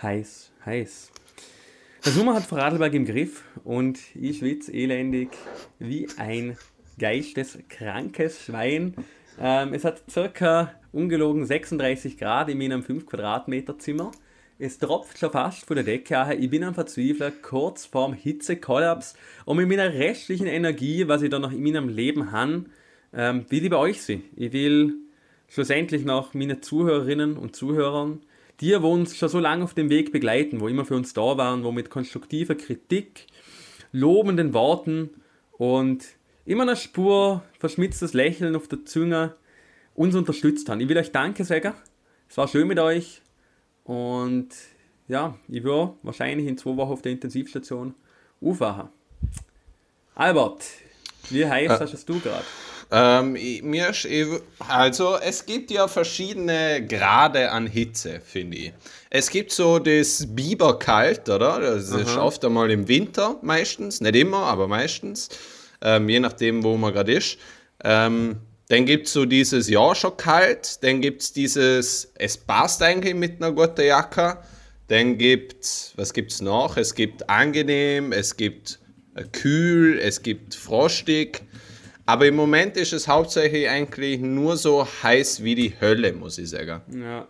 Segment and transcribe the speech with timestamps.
[0.00, 1.10] Heiß, heiß.
[2.04, 5.30] Der Sommer hat Vorarlberg im Griff und ich schwitze elendig
[5.80, 6.56] wie ein
[7.00, 8.94] geisteskrankes Schwein.
[9.40, 14.12] Ähm, es hat circa ungelogen 36 Grad in meinem 5 Quadratmeter Zimmer.
[14.60, 16.40] Es tropft schon fast von der Decke an.
[16.40, 19.16] Ich bin am Verzweifler, kurz vorm Hitzekollaps.
[19.46, 22.66] Und mit meiner restlichen Energie, was ich da noch in meinem Leben habe,
[23.12, 24.22] ähm, will ich bei euch sein.
[24.36, 24.94] Ich will
[25.48, 28.20] schlussendlich noch meine Zuhörerinnen und Zuhörern,
[28.60, 31.36] die, die uns schon so lange auf dem Weg begleiten, wo immer für uns da
[31.36, 33.26] waren, wo mit konstruktiver Kritik,
[33.92, 35.10] lobenden Worten
[35.52, 36.04] und
[36.44, 39.34] immer eine Spur verschmitztes Lächeln auf der Zunge
[39.94, 40.80] uns unterstützt haben.
[40.80, 41.74] Ich will euch Danke sagen.
[42.28, 43.22] Es war schön mit euch.
[43.84, 44.48] Und
[45.08, 47.94] ja, ich will wahrscheinlich in zwei Wochen auf der Intensivstation
[48.40, 48.88] aufwachen.
[50.14, 50.64] Albert,
[51.30, 52.44] wie heiß äh, hast du gerade?
[52.90, 53.92] Ähm, mir,
[54.66, 58.72] also es gibt ja verschiedene Grade an Hitze, finde ich.
[59.10, 61.60] Es gibt so das Biberkalt, oder?
[61.60, 62.00] Das Aha.
[62.00, 65.28] ist oft einmal im Winter meistens, nicht immer, aber meistens,
[65.82, 67.36] ähm, je nachdem, wo man gerade ist.
[67.84, 68.36] Ähm,
[68.68, 73.14] dann gibt es so dieses Ja schon kalt, dann gibt es dieses Es passt eigentlich
[73.14, 74.38] mit einer guten Jacke.
[74.88, 76.76] Dann gibt es, was gibt es noch?
[76.78, 78.78] Es gibt angenehm, es gibt
[79.14, 81.42] äh, kühl, es gibt frostig.
[82.08, 86.48] Aber im Moment ist es hauptsächlich eigentlich nur so heiß wie die Hölle, muss ich
[86.48, 86.80] sagen.
[86.90, 87.28] Ja.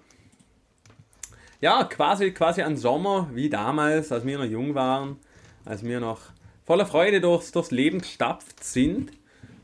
[1.61, 5.17] Ja, quasi, quasi ein Sommer wie damals, als wir noch jung waren,
[5.65, 6.21] als wir noch
[6.65, 9.11] voller Freude durchs, durchs Leben gestapft sind.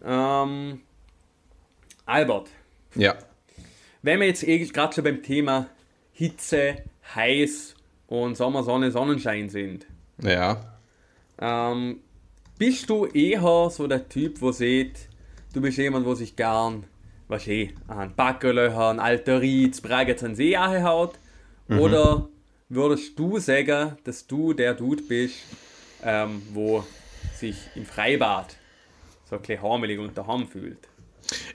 [0.05, 0.81] Ähm,
[2.07, 2.48] Albert.
[2.97, 3.15] Ja.
[4.03, 5.69] Wenn wir jetzt eh gerade schon beim Thema
[6.12, 6.83] Hitze,
[7.15, 7.77] heiß
[8.09, 9.87] und Sommer, Sonne, Sonnenschein sind.
[10.20, 10.75] Ja.
[11.39, 12.01] Ähm,
[12.58, 15.08] bist du eher so der Typ, wo sieht,
[15.52, 16.84] du bist jemand, wo sich gern,
[17.29, 21.14] was eh, an Backerlöcher, an Alteriz, Bragetz an See haut?
[21.68, 21.79] Mhm.
[21.79, 22.29] Oder
[22.68, 25.36] würdest du sagen, dass du der Dude bist,
[26.02, 26.84] ähm, wo
[27.39, 28.56] sich im Freibad
[29.29, 30.89] so ein bisschen harmelig und daheim fühlt?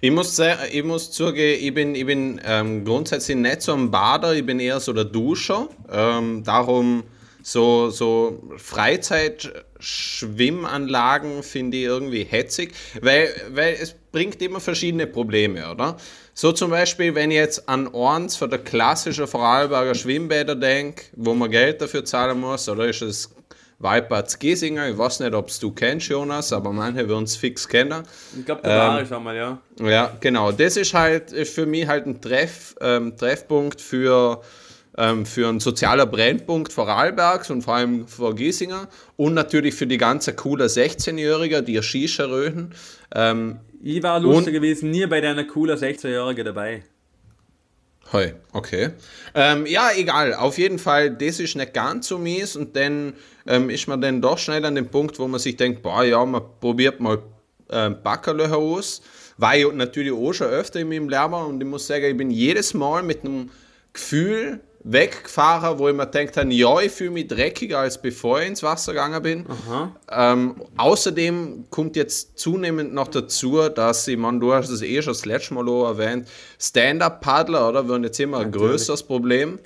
[0.01, 3.91] Ich muss, sagen, ich muss zugeben, ich bin, ich bin ähm, grundsätzlich nicht so ein
[3.91, 5.69] Bader, ich bin eher so der Duscher.
[5.91, 7.03] Ähm, darum
[7.43, 8.41] so, so
[9.79, 15.97] Freizeitschwimmanlagen finde ich irgendwie hetzig, weil, weil es bringt immer verschiedene Probleme, oder?
[16.33, 21.33] So zum Beispiel, wenn ich jetzt an eins von der klassischen Vorarlberger Schwimmbäder denke, wo
[21.33, 23.29] man Geld dafür zahlen muss, oder ist es
[23.79, 24.89] Waldbad Giesinger?
[24.89, 28.03] Ich weiß nicht, ob du kennst, Jonas, aber manche würden es fix kennen.
[28.37, 29.59] Ich glaube, da war ähm, ich einmal, ja.
[29.81, 30.51] Ja, genau.
[30.51, 34.47] Das ist halt für mich halt ein Treff, ähm, Treffpunkt für ähm,
[35.23, 40.33] für einen sozialer Brennpunkt Vorarlbergs und vor allem vor Giesinger und natürlich für die ganze
[40.33, 42.73] coole 16-Jährige, die Shisha röhen.
[43.15, 46.83] Ähm, ich war lustig gewesen, nie bei deiner cooler 16-Jährige dabei.
[48.11, 48.89] Hey, okay.
[49.35, 50.33] Ähm, ja, egal.
[50.33, 53.13] Auf jeden Fall, das ist nicht ganz so mies und dann
[53.45, 56.25] ähm, ist man dann doch schnell an dem Punkt, wo man sich denkt, boah, ja,
[56.25, 57.19] man probiert mal
[57.69, 59.01] äh, Backerlöcher aus.
[59.37, 62.31] War ich natürlich auch schon öfter in meinem Leben und ich muss sagen, ich bin
[62.31, 63.51] jedes Mal mit einem
[63.93, 68.47] Gefühl weggefahren, wo ich mir gedacht habe, ja, ich fühle mich dreckiger, als bevor ich
[68.47, 69.45] ins Wasser gegangen bin.
[70.11, 75.13] Ähm, außerdem kommt jetzt zunehmend noch dazu, dass ich, man, du hast es eh schon
[75.13, 76.27] das letzte Mal erwähnt,
[76.59, 79.59] Stand-Up-Paddler, oder, werden jetzt immer ein größeres Problem.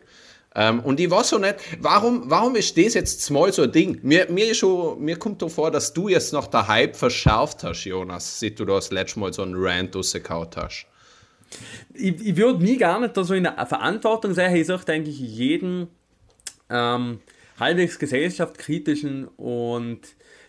[0.56, 4.00] Ähm, und ich weiß so nicht, warum, warum ist das jetzt mal so ein Ding?
[4.04, 7.86] Mir, mir, schon, mir kommt doch vor, dass du jetzt noch der Hype verschärft hast,
[7.86, 10.88] Jonas, seit du das letzte Mal so einen Rant rausgehauen hast
[11.94, 14.56] ich, ich würde mich gar nicht da so in der Verantwortung sehen.
[14.56, 15.88] Ich sage eigentlich jeden
[16.70, 17.20] ähm,
[17.60, 20.00] halbwegs gesellschaftskritischen und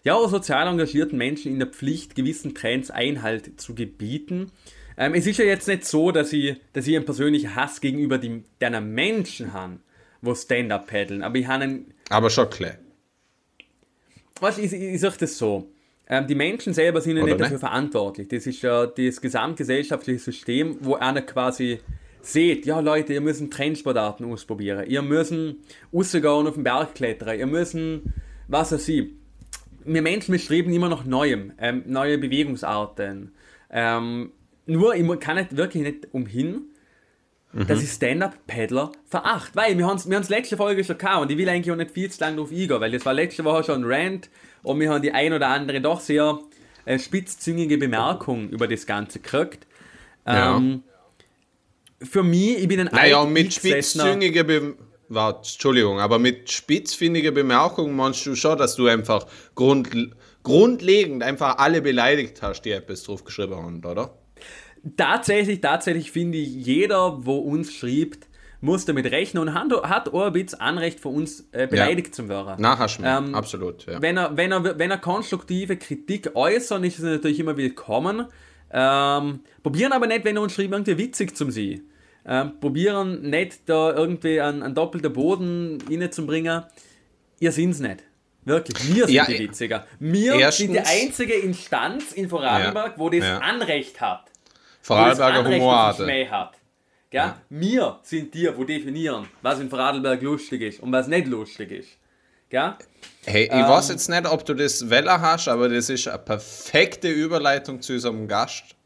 [0.03, 4.51] ja auch sozial engagierten Menschen in der Pflicht, gewissen Trends Einhalt zu gebieten.
[4.97, 8.19] Ähm, es ist ja jetzt nicht so, dass ich, dass ich einen persönlichen Hass gegenüber
[8.19, 9.79] die, deiner Menschen habe,
[10.23, 11.95] wo Stand-up paddeln, aber ich habe einen.
[12.11, 12.75] Aber schon klar.
[14.41, 15.69] Was ich, ich, ich sage das so.
[16.15, 18.29] Ähm, die Menschen selber sind ja nicht dafür verantwortlich.
[18.29, 21.81] Das ist ja das gesamtgesellschaftliche System, wo einer quasi
[22.21, 25.35] seht, ja Leute, ihr müsst Trendsportarten ausprobieren, ihr müsst
[25.93, 27.77] rausgehen auf den Berg klettern, ihr müsst,
[28.47, 29.09] was weiß ich.
[29.85, 33.33] Wir Menschen wir streben immer nach Neuem, ähm, neue Bewegungsarten.
[33.71, 34.31] Ähm,
[34.67, 36.69] nur, ich kann nicht, wirklich nicht umhin,
[37.55, 37.67] mhm.
[37.67, 39.53] dass ich Stand-Up-Paddler veracht.
[39.55, 41.93] Weil wir haben es wir letzte Folge schon gehabt und ich will eigentlich auch nicht
[41.93, 44.31] viel zu lange drauf eingehen, weil das war letzte Woche schon ein Rant
[44.63, 46.39] und wir haben die ein oder andere doch sehr
[46.85, 49.67] äh, spitzzüngige Bemerkung über das Ganze gekriegt.
[50.27, 50.83] Ähm,
[52.01, 52.07] ja.
[52.07, 54.75] Für mich, ich bin ein Naja, mit spitzzüngiger Be
[55.09, 59.91] Warte, Entschuldigung, aber mit spitzfindiger Bemerkung meinst du schon, dass du einfach grund,
[60.43, 64.17] grundlegend einfach alle beleidigt hast, die etwas drauf geschrieben haben, oder?
[64.97, 68.27] Tatsächlich, tatsächlich finde ich, jeder, wo uns schreibt,
[68.61, 72.13] muss damit rechnen und hat, hat Orbitz Anrecht von uns äh, beleidigt Ja.
[72.13, 72.61] zu werden.
[72.63, 73.05] Nachher schon.
[73.07, 73.87] Ähm, Absolut.
[73.87, 74.01] Ja.
[74.01, 78.27] Wenn er, wenn, er, wenn er konstruktive Kritik äußern, ist es natürlich immer willkommen.
[78.71, 81.83] Ähm, probieren aber nicht, wenn er uns schreibt, irgendwie witzig zum Sie.
[82.27, 86.63] Ähm, probieren nicht, da irgendwie einen, einen doppelten Boden reinzubringen.
[87.41, 87.99] Ihr sind's nicht.
[88.47, 89.87] Wirklich, wir sind Ja, die eh- Witziger.
[89.99, 93.25] Wir erstens- sind die einzige Instanz in Vorarlberg, wo das.
[93.43, 94.31] Anrecht hat.
[94.85, 96.05] Vorarlberger Anrecht auf Humorade.
[96.05, 96.53] Schmäh hat.
[97.09, 97.35] Gell?
[97.49, 101.89] Wir sind die, wo definieren, was in Vorarlberg lustig ist und was nicht lustig ist.
[102.51, 102.75] Gell?
[103.25, 103.69] Hey, ich Ähm.
[103.69, 107.95] weiß jetzt nicht, ob du das Weller hast, aber das ist eine perfekte Überleitung zu
[107.95, 108.77] unserem Gast.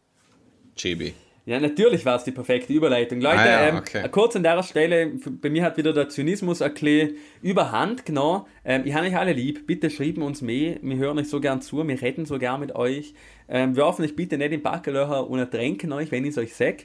[0.76, 1.14] Chibi.
[1.48, 3.22] Ja, natürlich war es die perfekte Überleitung.
[3.22, 4.06] Leute, Ah ja, ähm, okay.
[4.10, 8.44] kurz an der Stelle, bei mir hat wieder der Zynismus ein bisschen überhand genommen.
[8.66, 11.62] Ähm, ich habe euch alle lieb, bitte schreiben uns mehr, wir hören euch so gern
[11.62, 13.14] zu, wir reden so gern mit euch.
[13.48, 16.84] Ähm, werfen euch bitte nicht in Backelöcher und ertränken euch, wenn ich es euch sag.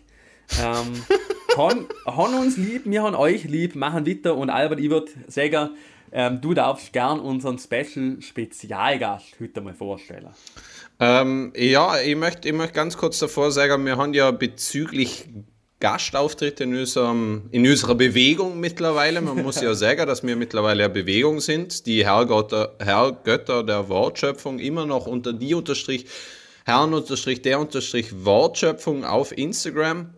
[0.62, 0.94] Ähm,
[1.58, 5.72] haben, haben uns lieb, wir haben euch lieb, machen weiter und Albert, ich würde sagen,
[6.14, 10.30] ähm, du darfst gern unseren Special Spezialgast heute mal vorstellen.
[11.00, 15.28] Ähm, ja, ich möchte ich möcht ganz kurz davor sagen, wir haben ja bezüglich
[15.80, 19.22] Gastauftritte in, unserem, in unserer Bewegung mittlerweile.
[19.22, 24.60] Man muss ja sagen, dass wir mittlerweile eine Bewegung sind, die Herrgötter, Herrgötter der Wortschöpfung
[24.60, 26.06] immer noch unter die Unterstrich,
[26.64, 30.14] Herren unterstrich der unterstrich Wortschöpfung auf Instagram.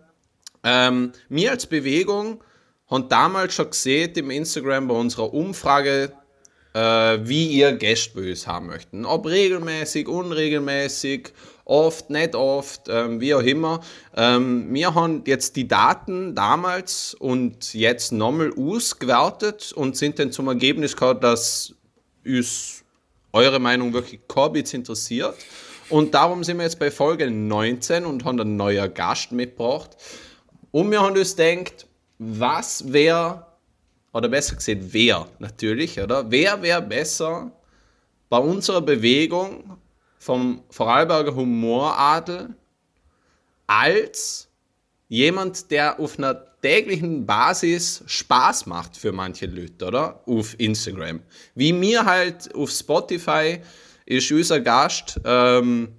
[0.64, 2.44] Ähm, wir als Bewegung
[2.88, 6.12] haben damals schon gesehen im Instagram bei unserer Umfrage,
[6.74, 6.80] äh,
[7.24, 7.80] wie ihr
[8.16, 9.06] uns haben möchten.
[9.06, 11.34] Ob regelmäßig, unregelmäßig,
[11.66, 13.82] oft, nicht oft, ähm, wie auch immer.
[14.16, 20.48] Ähm, wir haben jetzt die Daten damals und jetzt nochmal ausgewertet und sind dann zum
[20.48, 21.74] Ergebnis gekommen, dass
[22.24, 22.84] uns
[23.34, 25.36] eure Meinung wirklich Corbits interessiert.
[25.90, 29.98] Und darum sind wir jetzt bei Folge 19 und haben einen neuen Gast mitgebracht.
[30.72, 33.46] Und wir haben uns gedacht, was wäre,
[34.14, 36.30] oder besser gesagt, wer natürlich, oder?
[36.30, 37.52] Wer wäre besser
[38.30, 39.78] bei unserer Bewegung
[40.18, 42.56] vom Vorarlberger Humoradel
[43.68, 44.50] als
[45.08, 50.22] jemand, der auf einer täglichen Basis Spaß macht für manche Leute, oder?
[50.26, 51.22] Auf Instagram.
[51.54, 53.60] Wie mir halt auf Spotify
[54.06, 55.90] ist unser Gast ähm,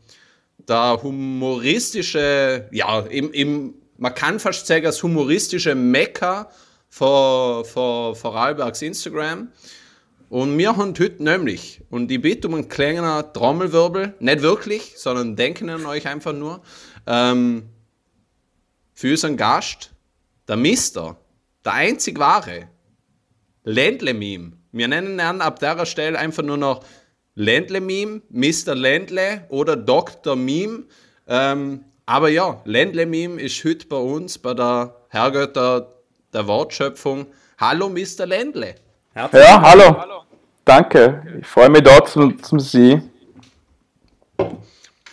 [0.68, 6.50] der humoristische, ja, im, im, man kann fast sagen, das humoristische Mecker
[6.88, 9.48] von, von Vorarlbergs Instagram.
[10.28, 15.37] Und wir haben heute nämlich, und ich bitte um einen kleinen Trommelwirbel, nicht wirklich, sondern
[15.37, 16.62] denken an euch einfach nur,
[17.06, 17.69] ähm,
[18.94, 19.93] für unseren Gast,
[20.49, 21.16] der Mister,
[21.64, 22.69] der einzig wahre,
[23.64, 24.52] Ländle-Meme.
[24.72, 26.84] Wir nennen ihn ab der Stelle einfach nur noch
[27.34, 28.75] Ländle-Meme, Mr.
[28.75, 30.34] Ländle oder Dr.
[30.34, 30.84] Meme.
[31.26, 35.92] Ähm, aber ja, Ländle-Meme ist heute bei uns bei der Herrgötter
[36.32, 37.26] der Wortschöpfung.
[37.58, 38.26] Hallo, Mr.
[38.26, 38.76] Ländle.
[39.12, 40.22] Herzlich Ja, hallo.
[40.64, 41.22] Danke.
[41.40, 43.00] Ich freue mich dort zum, zum Sie.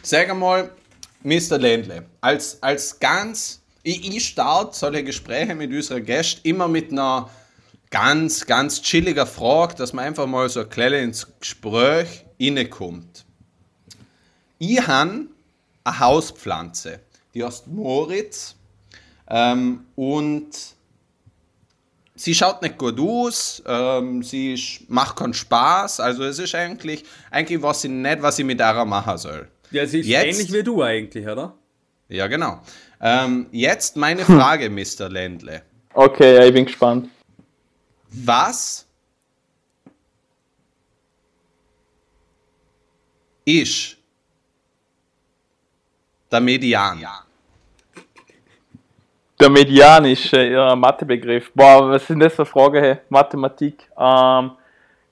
[0.03, 0.69] Sag einmal,
[1.23, 1.57] Mr.
[1.57, 7.29] Ländle, als, als ganz, ich, ich starte solche Gespräche mit unseren Gästen immer mit einer
[7.89, 13.25] ganz, ganz chilliger Frage, dass man einfach mal so ein kleines ins Gespräch reinkommt.
[14.59, 15.27] Ich habe
[15.83, 16.99] eine Hauspflanze,
[17.33, 18.55] die heißt Moritz
[19.29, 20.49] ähm, und
[22.15, 27.03] sie schaut nicht gut aus, ähm, sie ist, macht keinen Spaß, also es ist eigentlich,
[27.31, 29.47] eigentlich weiß ich nicht, was ich mit der machen soll.
[29.71, 31.53] Ja, sie ist Jetzt- ähnlich wie du eigentlich, oder?
[32.09, 32.61] Ja, genau.
[33.01, 35.09] Ähm, jetzt meine Frage, Mr.
[35.09, 35.63] Ländle.
[35.93, 37.09] Okay, ja, ich bin gespannt.
[38.11, 38.85] Was
[43.45, 43.97] ist
[46.33, 46.99] der Median?
[49.39, 51.51] Der Median ist äh, Mathebegriff.
[51.53, 52.81] Boah, was sind das für Fragen?
[52.83, 52.97] Hey?
[53.09, 53.89] Mathematik.
[53.97, 54.51] Ähm,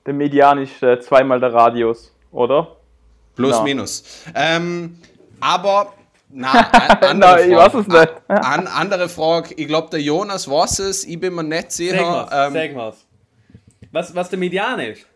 [0.06, 2.76] der Median ist äh, zweimal der Radius, oder?
[3.36, 3.62] Plus, Ja.
[3.62, 4.24] minus.
[4.34, 4.98] Ähm,
[5.40, 5.92] aber,
[6.30, 7.74] na, an, andere Nein, ich Frage.
[7.74, 8.12] weiß es nicht.
[8.28, 9.54] An, andere Frage.
[9.56, 11.04] Ich glaube, der Jonas weiß es.
[11.04, 12.02] Ich bin mir nicht Sag sicher.
[12.02, 13.06] mal's, Ähm, sag mal's.
[13.90, 15.06] Was, was der Median ist?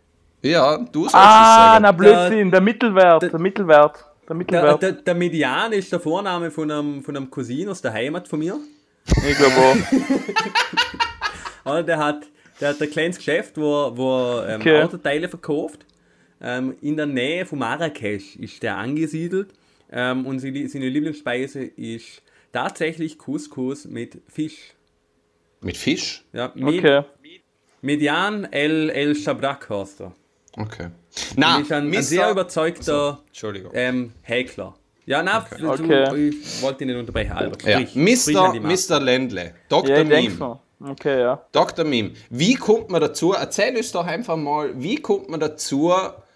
[0.43, 1.83] ja, du sollst es Ah, sagen.
[1.83, 4.05] na Blödsinn, der Mittelwert, der Mittelwert, der Der, Mittelwert.
[4.29, 8.39] Der, der Median ist der Vorname von einem, von einem Cousin aus der Heimat von
[8.41, 8.59] mir.
[9.29, 9.77] Ich glaube auch.
[11.85, 12.29] Der hat,
[12.61, 14.83] der hat ein kleines Geschäft, wo, wo er ähm, Okay.
[14.83, 15.85] Autoteile verkauft.
[16.41, 19.53] Ähm, in der Nähe von Marrakesch ist der angesiedelt.
[19.91, 24.75] Ähm, und sie, seine Lieblingsspeise ist tatsächlich Couscous mit Fisch.
[25.61, 26.25] Mit Fisch?
[26.33, 27.03] Ja, Med Okay.
[27.83, 30.13] Median El, El Shabrak heißt er.
[30.57, 30.89] Okay.
[31.37, 33.71] Na, ist ein, ein sehr überzeugter Entschuldigung.
[33.75, 34.75] ähm, Häkler.
[35.05, 36.29] Ja, na, du, Okay.
[36.31, 37.63] ich wollte ihn nicht unterbrechen, Albert.
[37.63, 37.81] Ja.
[37.81, 38.61] Sprich, sprich Mr.
[38.61, 38.93] Maske.
[38.95, 39.01] Mr.
[39.01, 39.91] Ländle, Dr.
[39.97, 40.59] Ja, ich Meme.
[40.81, 41.43] Okay, ja.
[41.53, 41.85] Dr.
[41.85, 43.33] Mim, wie kommt man dazu?
[43.33, 45.93] Erzähl uns doch einfach mal, wie kommt man dazu?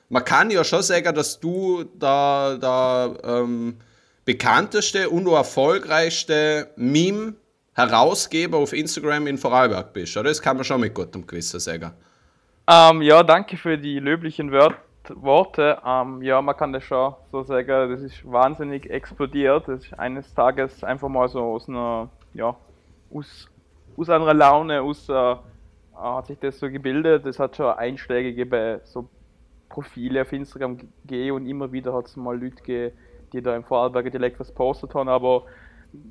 [0.09, 3.77] Man kann ja schon sagen, dass du der, der ähm,
[4.25, 10.29] bekannteste und erfolgreichste Meme-Herausgeber auf Instagram in Vorarlberg bist, oder?
[10.31, 11.93] Das kann man schon mit gutem Gewissen sagen.
[12.73, 14.77] Ähm, ja, danke für die löblichen Wörter.
[15.17, 15.79] Worte.
[15.85, 19.67] Ähm, ja, man kann das schon so sagen, das ist wahnsinnig explodiert.
[19.67, 22.55] Das ist eines Tages einfach mal so aus einer, ja,
[23.13, 23.51] aus,
[23.97, 25.35] aus einer Laune, aus, äh,
[25.97, 27.27] hat sich das so gebildet.
[27.27, 29.09] Das hat schon Einschläge gegeben, so
[29.69, 32.97] Profile auf Instagram gegeben und immer wieder hat es mal Leute gegeben,
[33.33, 35.43] die da im Vorarlberger Dialekt was postet haben, aber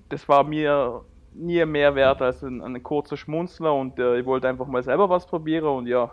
[0.09, 4.49] das war mir nie mehr wert als ein, ein kurzer Schmunzler und äh, ich wollte
[4.49, 6.11] einfach mal selber was probieren und ja,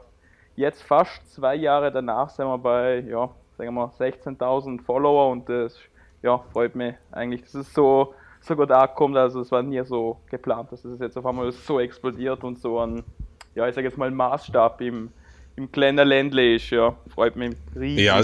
[0.57, 5.79] jetzt fast zwei Jahre danach sind wir bei, ja, sagen wir 16.000 Follower und das
[6.23, 9.17] ja, freut mich eigentlich, dass es so, so gut ankommt.
[9.17, 12.81] Also es war nie so geplant, dass es jetzt auf einmal so explodiert und so
[12.81, 13.03] ein,
[13.55, 15.11] ja, ich sage jetzt mal Maßstab im,
[15.57, 18.07] im kleinen Ländle ist, ja, freut mich riesig.
[18.07, 18.23] Ja,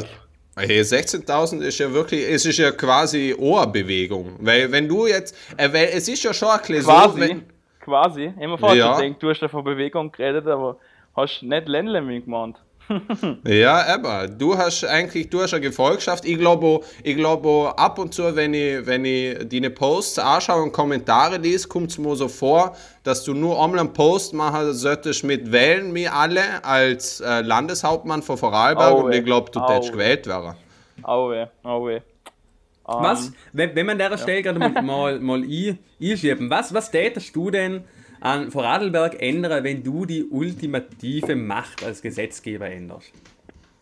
[0.56, 5.72] hey, 16.000 ist ja wirklich, es ist ja quasi Ohrbewegung, weil wenn du jetzt, äh,
[5.72, 7.44] weil es ist ja schon ein bisschen quasi, so, wenn,
[7.80, 9.10] quasi, immer vorher Ja.
[9.18, 10.76] du hast ja von Bewegung geredet, aber
[11.16, 12.56] hast nicht Ländle mit gemeint.
[13.46, 16.24] Ja, aber du hast eigentlich, du hast eine Gefolgschaft.
[16.24, 20.72] Ich glaube, ich glaube ab und zu, wenn ich, wenn ich deine Posts anschaue und
[20.72, 25.22] Kommentare lese, kommt es mir so vor, dass du nur einmal einen Post machen solltest
[25.24, 29.92] mit Wählen mir alle als äh, Landeshauptmann von Vorarlberg Auwe, und ich glaube, du hättest
[29.92, 30.54] gewählt werden.
[31.02, 31.92] Auwe, auwe.
[31.94, 32.02] Ähm,
[32.84, 36.90] Was, wenn, wenn man an der Stelle gerade mal, mal, mal ein- einschieben, was, was
[36.90, 37.84] tätest du denn
[38.22, 43.12] an Vorarlberg ändern, wenn du die ultimative Macht als Gesetzgeber änderst?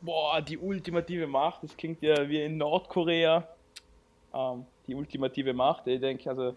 [0.01, 3.47] Boah, die ultimative Macht, das klingt ja wie in Nordkorea.
[4.33, 6.55] Ähm, die ultimative Macht, ich denke, also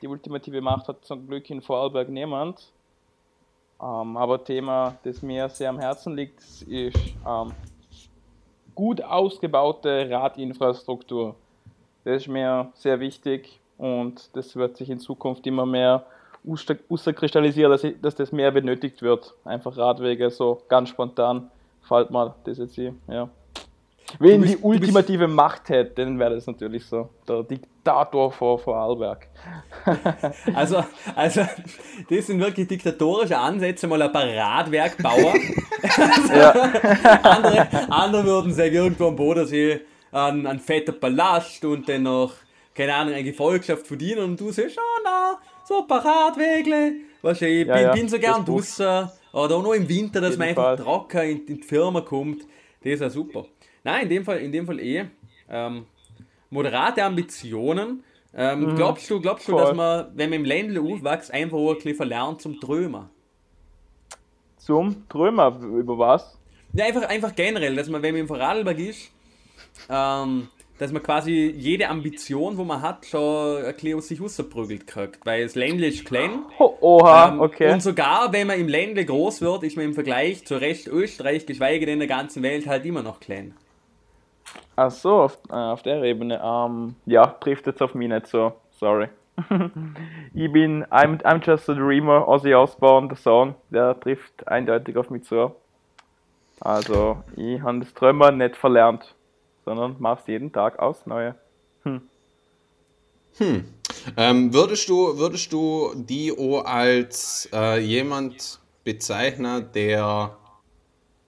[0.00, 2.72] die ultimative Macht hat zum Glück in Vorarlberg niemand.
[3.80, 7.52] Ähm, aber Thema, das mir sehr am Herzen liegt, ist ähm,
[8.74, 11.34] gut ausgebaute Radinfrastruktur.
[12.04, 16.06] Das ist mir sehr wichtig und das wird sich in Zukunft immer mehr
[17.14, 19.34] kristallisieren, dass, ich- dass das mehr benötigt wird.
[19.44, 21.50] Einfach Radwege, so ganz spontan
[21.82, 23.28] fällt mal das jetzt hier, ja.
[24.18, 27.10] Wenn bist- die du bist- ultimative Macht hätte, dann wäre das natürlich so.
[27.28, 29.26] Der Diktator vor Vorarlberg.
[30.54, 30.82] Also,
[31.14, 31.42] also,
[32.08, 35.34] das sind wirklich diktatorische Ansätze, mal ein Paradwerkbauer.
[37.22, 39.80] andere, andere würden sagen, irgendwo am Bodensee
[40.12, 42.32] ein, ein fetter Palast und dann noch,
[42.74, 45.38] keine Ahnung, eine Gefolgschaft verdienen und du sagst, oh na,
[45.68, 46.92] so ein Paradwegle.
[47.22, 50.20] Weißt du, ich Ja, bin, ja, bin so gern draußen oder auch noch im Winter,
[50.20, 52.42] dass man einfach trocken in, in die Firma kommt.
[52.82, 53.44] Das ist ja super.
[53.84, 55.04] Nein, in dem Fall, in dem Fall eh.
[55.50, 55.84] Ähm,
[56.50, 58.02] moderate Ambitionen.
[58.34, 59.56] Ähm, glaubst du, glaubst du, Mhm.
[59.56, 59.66] Voll.
[59.66, 63.06] dass man, wenn man im Ländle aufwächst, einfach auch ein bisschen verlernt zum Träumen?
[64.58, 66.38] Zum Trömer, über was?
[66.74, 69.10] Ja, einfach, einfach generell, dass man, wenn man im Vorarlberg ist,
[69.88, 75.26] ähm, dass man quasi jede Ambition, wo man hat, schon aus sich rausgeprügelt kriegt.
[75.26, 76.44] Weil das Ländle ist klein.
[76.58, 77.72] Oh, oha, Ähm, okay.
[77.72, 81.46] Und sogar, wenn man im Ländle groß wird, ist man im Vergleich zur Rest Österreich,
[81.46, 83.54] geschweige denn der ganzen Welt, halt immer noch klein.
[84.76, 86.40] Ach so, auf, äh, auf der Ebene.
[86.42, 88.52] Ähm, ja, trifft jetzt auf mich nicht so.
[88.70, 89.08] Sorry.
[90.34, 95.10] ich bin I'm, I'm Just a Dreamer, Ozzy Osbourne, der Song, der trifft eindeutig auf
[95.10, 95.52] mich zu.
[96.60, 99.14] Also, ich habe das Träumer nicht verlernt,
[99.68, 101.34] sondern mach's jeden Tag aufs Neue.
[104.16, 110.36] Ähm, würdest, du, würdest du die auch als äh, jemand bezeichnen, der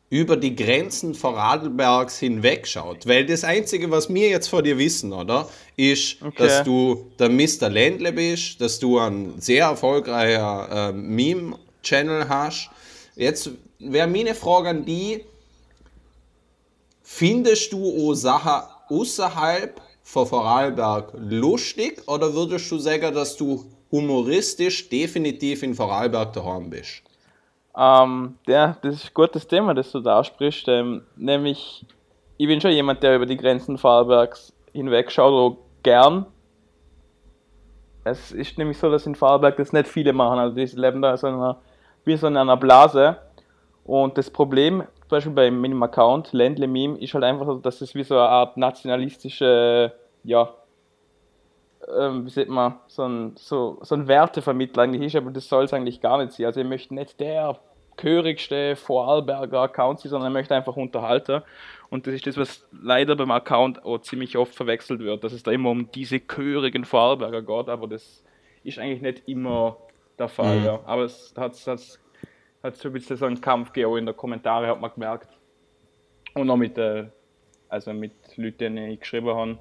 [0.08, 3.06] über die Grenzen Vorarlbergs hinwegschaut?
[3.06, 6.34] Weil das Einzige, was wir jetzt vor dir wissen, oder, ist, Okay.
[6.38, 7.68] dass du der Mr.
[7.68, 12.70] Ländle bist, dass du ein sehr erfolgreicher äh, Meme-Channel hast.
[13.14, 15.24] Jetzt wäre meine Frage an die,
[17.12, 25.64] Findest du Sachen außerhalb von Vorarlberg lustig oder würdest du sagen, dass du humoristisch definitiv
[25.64, 27.02] in Vorarlberg daheim bist?
[27.76, 30.68] Ähm, ja, das ist ein gutes Thema, das du da ansprichst.
[30.68, 31.84] Ähm, nämlich,
[32.38, 36.26] ich bin schon jemand, der über die Grenzen Vorarlbergs hinwegschaut, oder gern.
[38.04, 40.38] Es ist nämlich so, dass in Vorarlberg das nicht viele machen.
[40.38, 41.60] Also, die leben da so in einer,
[42.04, 43.18] wie so in einer Blase.
[43.84, 47.80] Und das Problem, zum Beispiel bei meinem Account, Ländle Meme, ist halt einfach so, dass
[47.80, 50.54] es wie so eine Art nationalistische, ja,
[51.98, 55.64] ähm, wie sagt man, so ein, so, so ein Wertevermittler eigentlich ist, aber das soll
[55.64, 56.46] es eigentlich gar nicht sein.
[56.46, 57.58] Also ich möchte nicht der
[57.96, 61.42] gehörigste Vorarlberger Account sein, sondern ich möchte einfach unterhalten.
[61.88, 65.42] Und das ist das, was leider beim Account auch ziemlich oft verwechselt wird, dass es
[65.42, 68.22] da immer um diese gehörigen Vorarlberger geht, aber das
[68.62, 69.76] ist eigentlich nicht immer
[70.20, 70.64] der Fall, mhm.
[70.66, 70.80] ja.
[70.84, 71.56] Aber es hat,
[72.62, 75.28] hat, so ein bisschen so einen Kampf gegeben in den Kommentaren, hat man gemerkt.
[76.34, 77.06] Und noch mit, äh,
[77.68, 79.58] also mit Leuten, die ich geschrieben habe,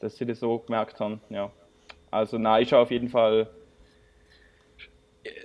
[0.00, 1.50] dass sie das so gemerkt haben, ja.
[2.10, 3.48] Also nein, ich auf jeden Fall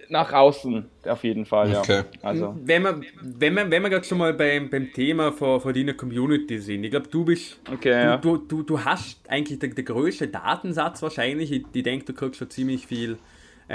[0.09, 1.99] nach außen auf jeden Fall, okay.
[1.99, 2.05] ja.
[2.21, 2.55] Also.
[2.63, 5.93] Wenn wir, wenn wir, wenn wir gerade schon mal beim, beim Thema von, von deiner
[5.93, 8.17] Community sind, ich glaube, du bist, okay, du, ja.
[8.17, 11.51] du, du, du, hast eigentlich den, den größten Datensatz wahrscheinlich.
[11.51, 13.17] Ich, ich denke, du kriegst schon ziemlich viel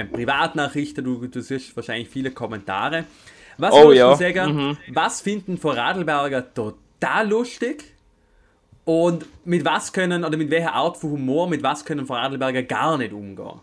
[0.05, 3.05] Privatnachrichten, du, du siehst wahrscheinlich viele Kommentare.
[3.59, 4.13] Was oh, ja.
[4.13, 4.79] du sagen, mhm.
[4.93, 7.85] was finden Vorarlberger total lustig?
[8.85, 12.97] Und mit was können, oder mit welcher Art von Humor, mit was können Vorarlberger gar
[12.99, 13.61] nicht umgehen?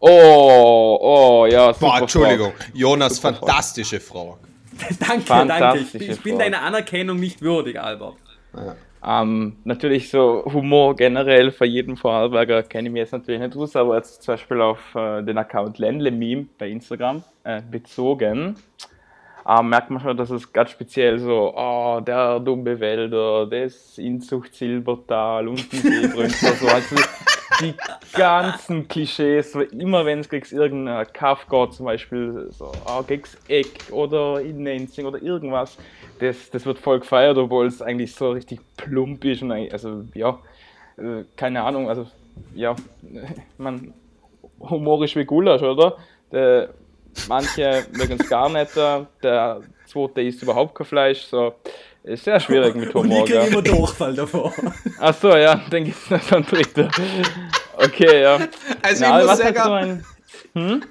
[0.00, 1.72] Oh, oh, ja.
[1.72, 2.52] Boah, Entschuldigung.
[2.52, 2.70] Frage.
[2.74, 4.38] Jonas, super fantastische Frage.
[5.00, 5.78] danke, danke.
[5.78, 8.16] Ich, ich bin deiner Anerkennung nicht würdig, Albert.
[9.06, 13.76] Ähm, natürlich so Humor generell für jeden Vorarlberger kenne ich mir jetzt natürlich nicht aus,
[13.76, 18.56] aber jetzt zum Beispiel auf äh, den Account Ländle Meme bei Instagram äh, bezogen,
[19.46, 24.54] äh, merkt man schon, dass es ganz speziell so, oh, der dumme Wälder, das Inzucht
[24.54, 26.66] Silbertal, unten Seebrünster, so.
[26.68, 26.96] Also,
[27.60, 27.74] die
[28.12, 34.40] ganzen Klischees, immer wenn es gegen irgendein geht, zum Beispiel so, oh, gegen Eck oder
[34.40, 35.76] in Nenzing oder irgendwas,
[36.18, 39.42] das, das wird voll gefeiert, obwohl es eigentlich so richtig plump ist.
[39.42, 40.38] Und also, ja,
[40.96, 42.06] äh, keine Ahnung, also,
[42.54, 42.74] ja,
[43.58, 43.92] man,
[44.60, 45.96] humorisch wie Gulasch, oder?
[46.32, 46.70] Der,
[47.28, 51.54] manche mögen es gar nicht, der zweite isst überhaupt kein Fleisch, so.
[52.04, 53.22] Ist sehr schwierig mit Humor.
[53.22, 54.52] Und ich kriege immer Durchfall davor.
[54.98, 56.90] Achso, ja, dann gibt es noch einen dritten.
[57.78, 58.38] Okay, ja.
[58.82, 60.04] Also Na, ich muss sagen, ein,
[60.52, 60.82] hm?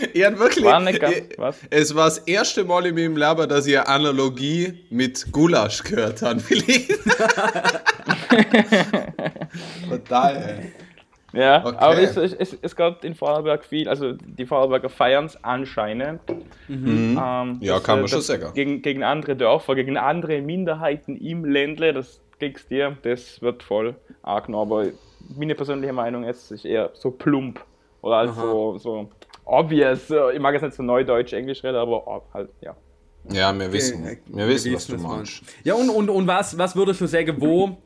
[0.00, 0.64] Hatte wirklich.
[0.64, 1.58] War nicht ganz, was?
[1.68, 6.22] Es war das erste Mal in meinem Leben, dass ich eine Analogie mit Gulasch gehört
[6.22, 6.40] habe.
[9.88, 10.72] Total, ey.
[11.34, 11.76] Ja, okay.
[11.78, 16.20] aber es, es, es gab in Vorarlberg viel, also die Vorarlberger feiern es anscheinend.
[16.68, 17.20] Mhm.
[17.20, 18.52] Ähm, ja, kann man schon sagen.
[18.54, 23.96] Gegen, gegen andere Dörfer, gegen andere Minderheiten im Ländle, das kriegst dir, das wird voll
[24.22, 24.48] arg.
[24.48, 24.86] Aber
[25.36, 27.60] meine persönliche Meinung jetzt ist eher so plump
[28.00, 29.08] oder halt so, so
[29.44, 30.10] obvious.
[30.32, 32.76] Ich mag jetzt nicht so neudeutsch, Englisch reden, aber halt, ja.
[33.30, 35.42] Ja, wir wissen, wir, wir wissen, was du meinst.
[35.64, 37.78] Ja, und, und, und was, was würdest du sagen, wo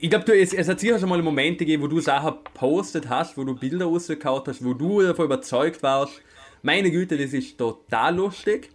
[0.00, 3.36] ich glaube, du, es, hat sicher schon mal Momente gegeben, wo du Sachen postet hast,
[3.36, 6.22] wo du Bilder rausgehauen hast, wo du davon überzeugt warst,
[6.62, 8.70] meine Güte, das ist total lustig,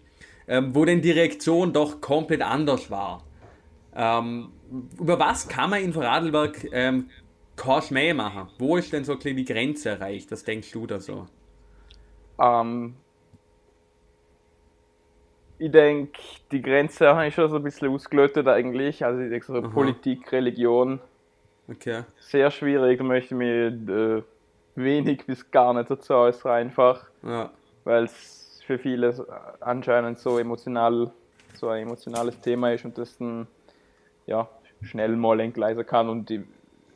[0.48, 3.24] ähm, wo denn die Reaktion doch komplett anders war.
[3.96, 4.50] Ähm,
[5.00, 7.10] über was kann man in Vorarlberg ähm,
[7.56, 8.50] kein Schmäh machen?
[8.60, 10.32] Wo ist denn so die Grenze erreicht?
[10.32, 11.28] Was denkst du da so?
[12.40, 12.96] Ähm,
[15.60, 16.20] ich denke,
[16.52, 19.04] die Grenze habe ich schon so ein bisschen ausgelötet eigentlich.
[19.04, 19.68] Also ich denke so Aha.
[19.68, 21.00] Politik, Religion.
[21.70, 22.04] Okay.
[22.20, 24.24] Sehr schwierig, da möchte ich mich äh,
[24.76, 27.06] wenig bis gar nicht dazu äußern einfach.
[27.24, 27.52] Ja.
[27.84, 29.14] Weil es für viele
[29.60, 31.12] anscheinend so emotional,
[31.54, 33.48] so ein emotionales Thema ist und das dann
[34.28, 34.48] ja,
[34.82, 36.44] schnell mal entgleisen kann und die,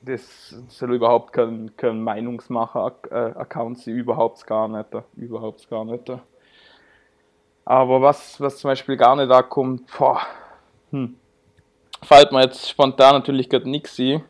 [0.02, 4.88] das soll überhaupt kein, kein Meinungsmacher-Account äh, sein, überhaupt gar nicht.
[5.16, 6.12] Überhaupt gar nicht.
[7.66, 10.22] Aber was, was zum Beispiel gar nicht da kommt, boah,
[10.92, 11.16] hm.
[12.04, 14.24] fällt mir jetzt spontan natürlich gerade nichts ein.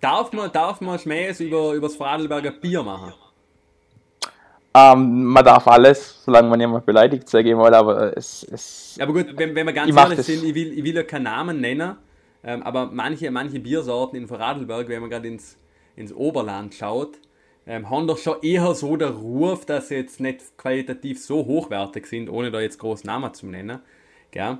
[0.00, 3.14] Darf man, darf man Schmähs über, über das Vorarlberger Bier machen?
[4.74, 8.46] Ähm, man darf alles, solange man jemand beleidigt, sage ich mal, aber es.
[8.52, 11.22] es aber gut, wenn, wenn wir ganz ehrlich sind, ich will, ich will ja keinen
[11.22, 11.96] Namen nennen,
[12.44, 15.56] ähm, aber manche, manche Biersorten in Vorarlberg, wenn man gerade ins,
[15.96, 17.16] ins Oberland schaut,
[17.66, 22.06] ähm, haben doch schon eher so der Ruf, dass sie jetzt nicht qualitativ so hochwertig
[22.06, 23.80] sind, ohne da jetzt groß Namen zu nennen.
[24.30, 24.58] Gell?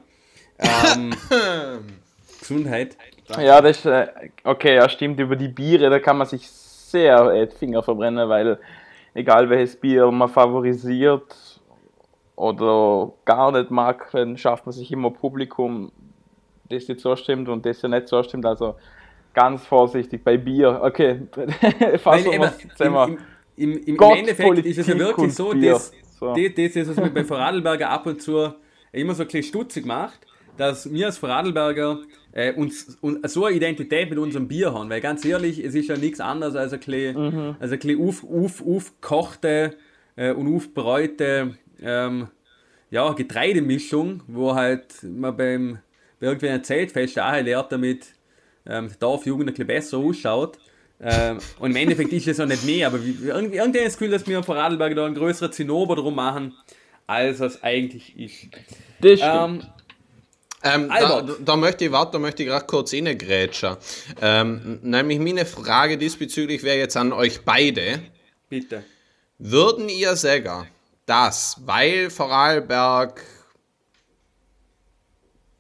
[0.59, 1.15] Ähm,
[2.41, 2.97] Gesundheit.
[3.39, 4.09] Ja, das ist, äh,
[4.45, 8.59] okay, ja stimmt, über die Biere, da kann man sich sehr äh, Finger verbrennen, weil
[9.15, 11.61] egal welches Bier man favorisiert
[12.37, 15.91] oder gar nicht mag, dann schafft man sich immer Publikum,
[16.69, 18.47] das jetzt so stimmt und das ja nicht so stimmt.
[18.47, 18.77] Also
[19.37, 20.81] ganz vorsichtig bei Bier.
[20.83, 21.21] Okay,
[21.99, 23.19] fassen wir Im,
[23.57, 26.35] im, im, im Endeffekt ist es ja wirklich so, dass, so.
[26.35, 28.55] das, das ist, was mich bei Vorarlberger ab und zu
[28.93, 30.21] immer so ein bisschen stutzig macht,
[30.57, 32.01] dass wir als Vorarlberger
[32.33, 34.89] äh, uns, uns so eine Identität mit unserem Bier haben.
[34.89, 37.57] Weil ganz ehrlich, es ist ja nichts anderes als ein bisschen, mhm.
[37.61, 39.77] als ein bisschen auf, auf, aufgekochte
[40.17, 42.29] äh, und aufbräute ähm,
[42.91, 45.79] ja, Getreidemischung, wo halt man beim
[46.19, 48.16] bei irgendeinem Zeltfest auch lernt damit
[48.69, 50.59] ähm, Dorfjugend ein bisschen besser ausschaut.
[51.01, 54.27] Ähm, und im Endeffekt ist es auch nicht mehr, aber irgendwie, irgendwie das Gefühl, dass
[54.27, 56.55] wir von Radlberg da einen größeren Zinnober drum machen,
[57.07, 58.49] als es eigentlich ist.
[59.01, 59.63] Das ähm,
[60.63, 63.77] ähm, da, da, möchte ich, warte, da möchte ich gerade kurz innegrätschen.
[64.21, 68.01] Ähm, nämlich meine Frage diesbezüglich wäre jetzt an euch beide.
[68.49, 68.85] Bitte.
[69.39, 70.69] würden ihr sagen,
[71.05, 73.23] dass, weil Vorarlberg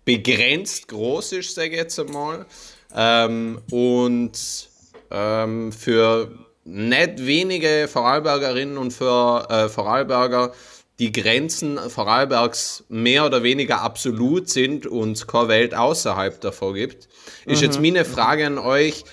[0.05, 2.47] begrenzt groß ist, sage ich jetzt einmal,
[2.94, 4.70] ähm, und
[5.11, 6.31] ähm, für
[6.64, 10.53] nicht wenige Vorarlbergerinnen und für äh, Vorarlberger
[10.99, 17.09] die Grenzen Vorarlbergs mehr oder weniger absolut sind und keine Welt außerhalb davor gibt,
[17.44, 17.64] ist mhm.
[17.66, 19.05] jetzt meine Frage an euch.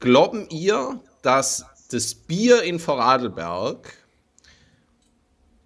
[0.00, 3.90] Glauben ihr, dass das Bier in Vorarlberg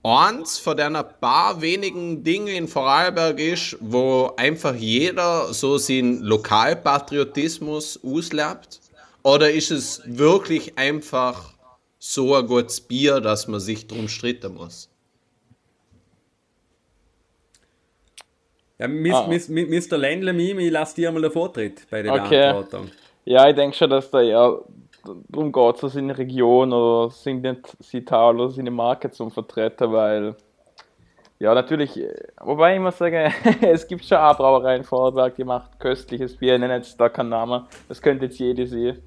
[0.02, 8.00] eins von den paar wenigen Dinge in Vorarlberg ist, wo einfach jeder so seinen Lokalpatriotismus
[8.04, 8.80] auslebt?
[9.22, 11.52] Oder ist es wirklich einfach
[11.98, 14.88] so ein gutes Bier, dass man sich drum stritten muss?
[18.78, 19.26] Ja, Miss, ah.
[19.26, 19.98] Miss, Mr.
[19.98, 22.52] Ländle Mimi, ich lasse dir mal den Vortritt bei der okay.
[22.52, 22.90] Beantwortung.
[23.24, 24.56] Ja, ich denke schon, dass da ja
[25.28, 27.62] darum geht, so seine Region oder seine
[28.04, 30.34] Tal oder seine Marke zum Vertreten, weil
[31.40, 32.00] ja, natürlich,
[32.40, 36.54] wobei ich muss sagen, es gibt schon eine Brauerei in Vorarlberg, die macht köstliches Bier,
[36.54, 39.00] ich nenne jetzt da keinen Namen, das könnte jetzt jede sehen.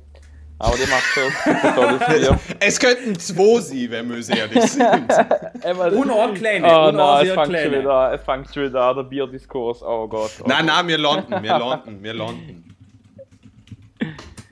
[0.57, 2.39] Aber die macht schon super tolles Bier.
[2.59, 5.11] Es könnten zwei sein, wenn wir ehrlich sind.
[6.11, 6.67] auch kleine.
[6.67, 9.81] Oh nein, es fängt, schon wieder, es fängt schon wieder an, der Bierdiskurs.
[9.81, 10.31] Oh Gott.
[10.39, 12.70] Oh nein, nein, wir landen, wir landen, wir landen.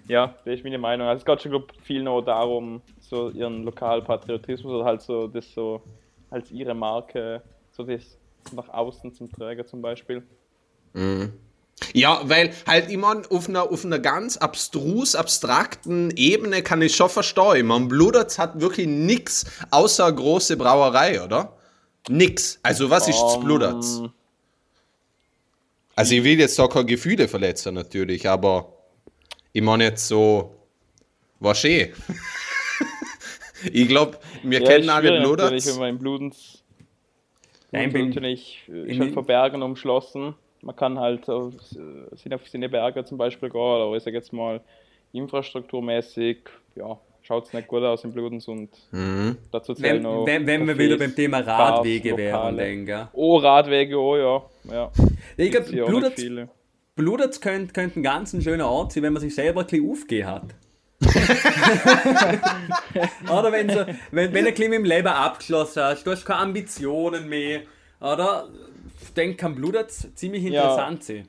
[0.10, 1.08] Ja, das ist meine Meinung.
[1.08, 5.54] Also es geht schon glaub, viel noch darum, so ihren Lokalpatriotismus oder halt so das
[5.54, 5.84] so
[6.32, 8.18] als ihre Marke, so das
[8.52, 10.24] nach außen zum Träger zum Beispiel.
[10.94, 11.32] Mhm.
[11.94, 17.10] Ja, weil halt immer auf einer, auf einer ganz abstrus, abstrakten Ebene kann ich schon
[17.10, 17.68] verstehen.
[17.68, 21.56] Man Bludertz hat wirklich nichts außer große Brauerei, oder?
[22.10, 22.60] Nix.
[22.64, 24.02] Also was ist um, Bludertz?
[25.96, 28.79] Also ich will jetzt da keine Gefühle verletzen natürlich, aber
[29.54, 30.56] ich meine jetzt so,
[31.40, 31.90] was schön.
[33.72, 35.68] ich glaube, wir ja, kennen alle Bludertz.
[35.68, 36.64] Wenn man in Bludenz
[37.72, 43.04] ja, ich bin natürlich schon von Bergen umschlossen man kann halt auf, auf seine Berge
[43.06, 44.62] zum Beispiel gehen, oder ich sage jetzt mal
[45.14, 46.38] infrastrukturmäßig,
[46.76, 49.38] ja, schaut es nicht gut aus in Bludens und mhm.
[49.52, 50.26] dazu zählen wenn, noch.
[50.26, 54.44] Wenn, wenn wir wieder beim Thema Radwege wären, denke Oh, Radwege, oh ja.
[54.72, 54.92] ja.
[55.38, 56.50] ich glaube,
[57.00, 59.90] Bludertz, könnte, könnte ein ganz ein schöner Ort sein, wenn man sich selber ein bisschen
[59.90, 60.54] aufgehen hat.
[63.32, 66.42] oder wenn, so, wenn, wenn du ein bisschen im Leben abgeschlossen hast, du hast keine
[66.42, 67.62] Ambitionen mehr,
[68.02, 68.50] oder?
[69.20, 71.16] denke, kann Bludertz ziemlich interessant ja.
[71.16, 71.28] sein.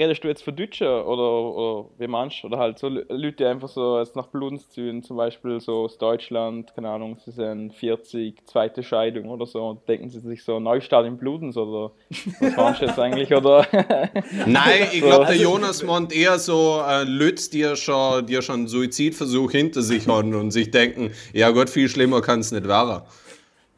[0.00, 3.68] Redest du jetzt für Deutsche oder, oder wie meinst Oder halt so Leute, die einfach
[3.68, 8.46] so jetzt nach Bludenz ziehen, zum Beispiel so aus Deutschland, keine Ahnung, sie sind 40,
[8.46, 11.92] zweite Scheidung oder so, denken sie sich so Neustart in Bludenz oder
[12.40, 13.34] was meinst du jetzt eigentlich?
[13.34, 13.66] Oder?
[14.46, 18.40] Nein, ich glaube, der Jonas meint eher so äh, Leute, die ja schon, die ja
[18.40, 22.52] schon einen Suizidversuch hinter sich haben und sich denken, ja Gott, viel schlimmer kann es
[22.52, 23.02] nicht werden.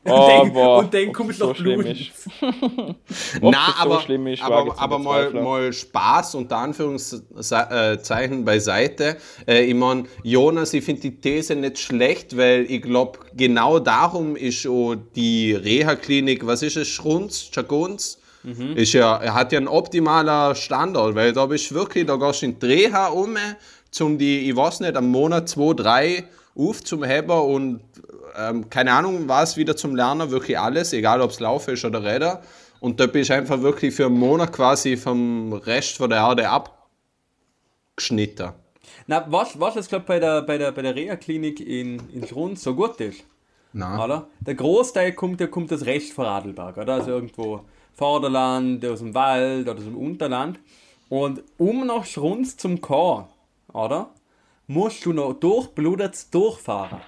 [0.05, 1.87] Oh, denk, boah, und dann kommst du noch Blut.
[3.41, 9.17] Na, aber, so ist, aber, aber mal, mal Spaß unter Anführungszeichen beiseite.
[9.47, 14.35] Äh, ich meine, Jonas, ich finde die These nicht schlecht, weil ich glaube, genau darum
[14.35, 18.19] ist auch die Reha-Klinik, was ist es, Schrunz, Chagunz?
[18.43, 18.77] Mhm.
[18.77, 22.43] Ist ja, er hat ja einen optimalen Standort, weil da bist du wirklich, da gehst
[22.43, 23.37] du in die Reha um,
[23.93, 26.25] zum die, ich weiß nicht, am Monat zwei, drei
[26.57, 27.81] aufzuheben und
[28.37, 31.85] ähm, keine Ahnung, war es wieder zum Lernen wirklich alles, egal ob es Lauf ist
[31.85, 32.42] oder Räder.
[32.81, 36.51] Und da bist du einfach wirklich für einen Monat quasi vom Rest von der Erde
[37.95, 38.53] abgeschnitten.
[39.07, 42.59] Na, was, was jetzt glaube bei der, bei der, bei der Reha-Klinik in, in Schrund
[42.59, 43.25] so gut ist?
[43.73, 44.01] Nein.
[44.01, 44.27] Oder?
[44.40, 46.95] Der Großteil kommt, der kommt das Rest von Radlberg, oder?
[46.95, 47.62] Also irgendwo
[47.95, 50.59] Vorderland, aus dem Wald oder aus dem Unterland.
[51.09, 53.29] Und um nach Schrunz zum Chor,
[53.73, 54.11] oder?
[54.66, 57.01] Musst du noch durch Bludertz durchfahren.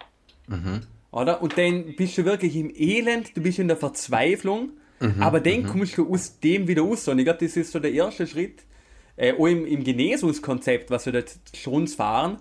[0.47, 0.83] Mhm
[1.15, 1.41] oder?
[1.43, 5.63] Und dann bist du wirklich im Elend, du bist in der Verzweiflung, mhm, aber dann
[5.63, 5.67] mhm.
[5.67, 7.07] kommst du aus dem wieder raus.
[7.09, 8.63] Und ich glaube, das ist so der erste Schritt,
[9.17, 12.39] äh, auch im, im Genesungskonzept, was wir dort schon fahren.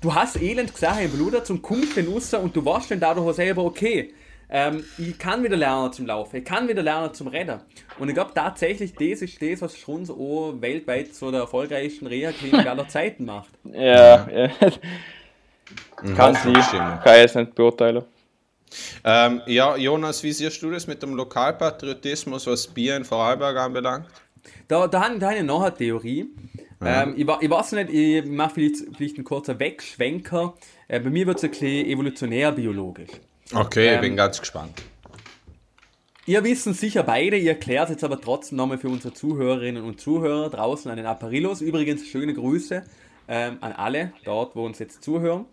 [0.00, 3.34] Du hast Elend gesagt im Blut zum kommst dann raus und du warst dann dadurch
[3.34, 4.12] selber, okay,
[4.50, 7.60] ähm, ich kann wieder lernen zum Laufen, ich kann wieder lernen zum Rennen.
[7.98, 12.66] Und ich glaube tatsächlich, das ist das, was schon so weltweit so der erfolgreichsten Reha-Klinik
[12.66, 13.50] aller Zeiten macht.
[13.64, 14.50] Ja, ja.
[16.02, 16.14] Mhm.
[16.14, 18.04] Kann sie, kann ich jetzt nicht beurteilen.
[19.04, 24.06] Ähm, ja, Jonas, wie siehst du das mit dem Lokalpatriotismus, was Bier in Vorarlberg anbelangt?
[24.66, 26.26] Da, da, habe, da habe ich noch eine Theorie.
[26.80, 27.02] Ja.
[27.02, 30.54] Ähm, ich, ich weiß nicht, ich mache vielleicht, vielleicht einen kurzen Wegschwenker.
[30.86, 33.10] Äh, bei mir wird es ein bisschen evolutionär biologisch.
[33.52, 34.82] Okay, ähm, ich bin ganz gespannt.
[36.26, 40.50] Ihr wissen sicher beide, ihr erklärt jetzt aber trotzdem nochmal für unsere Zuhörerinnen und Zuhörer
[40.50, 41.62] draußen an den Apparillos.
[41.62, 42.82] Übrigens schöne Grüße
[43.28, 45.44] ähm, an alle dort, wo uns jetzt zuhören.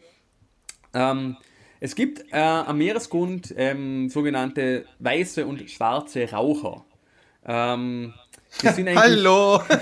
[0.94, 1.36] Ähm,
[1.80, 6.86] Es gibt äh, am Meeresgrund ähm, sogenannte weiße und schwarze Raucher.
[7.46, 8.14] Ähm,
[8.64, 9.62] Hallo!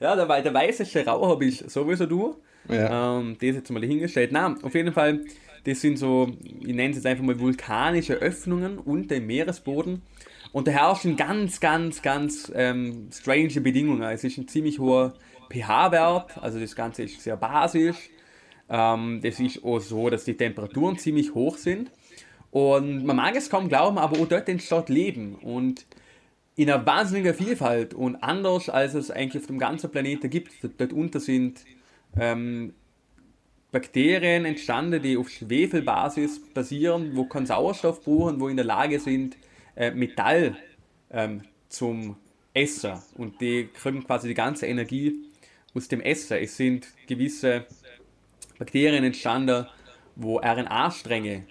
[0.00, 2.36] ja, der, der weißeste Raucher bist sowieso du.
[2.68, 3.18] Ja.
[3.18, 4.30] Ähm, das jetzt mal hingestellt.
[4.32, 5.20] Na, auf jeden Fall,
[5.64, 10.02] das sind so, ich nenne es jetzt einfach mal vulkanische Öffnungen unter dem Meeresboden.
[10.52, 14.02] Und da herrschen ganz, ganz, ganz ähm, strange Bedingungen.
[14.02, 15.14] Es ist ein ziemlich hoher
[15.50, 18.10] pH-Wert, also das Ganze ist sehr basisch.
[18.68, 21.90] Ähm, das ist auch so, dass die Temperaturen ziemlich hoch sind.
[22.50, 25.36] Und man mag es kaum glauben, aber auch dort entsteht Leben.
[25.36, 25.86] Und
[26.54, 30.52] in einer wahnsinnigen Vielfalt und anders als es eigentlich auf dem ganzen Planeten gibt.
[30.78, 31.64] Dort unter sind
[32.18, 32.74] ähm,
[33.70, 39.36] Bakterien entstanden, die auf Schwefelbasis basieren, wo keinen Sauerstoff brauchen, wo in der Lage sind,
[39.76, 40.56] äh, Metall
[41.10, 42.16] ähm, zum
[42.54, 42.94] Essen.
[43.16, 45.14] Und die kriegen quasi die ganze Energie
[45.74, 46.38] aus dem Essen.
[46.38, 47.64] Es sind gewisse
[48.58, 49.66] Bakterien entstanden,
[50.16, 51.44] wo RNA-Stränge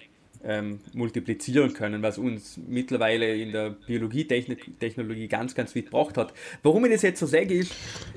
[0.44, 6.32] ähm, multiplizieren können, was uns mittlerweile in der Biologietechnologie ganz, ganz weit gebracht hat.
[6.62, 7.72] Warum ich das jetzt so sage, ist,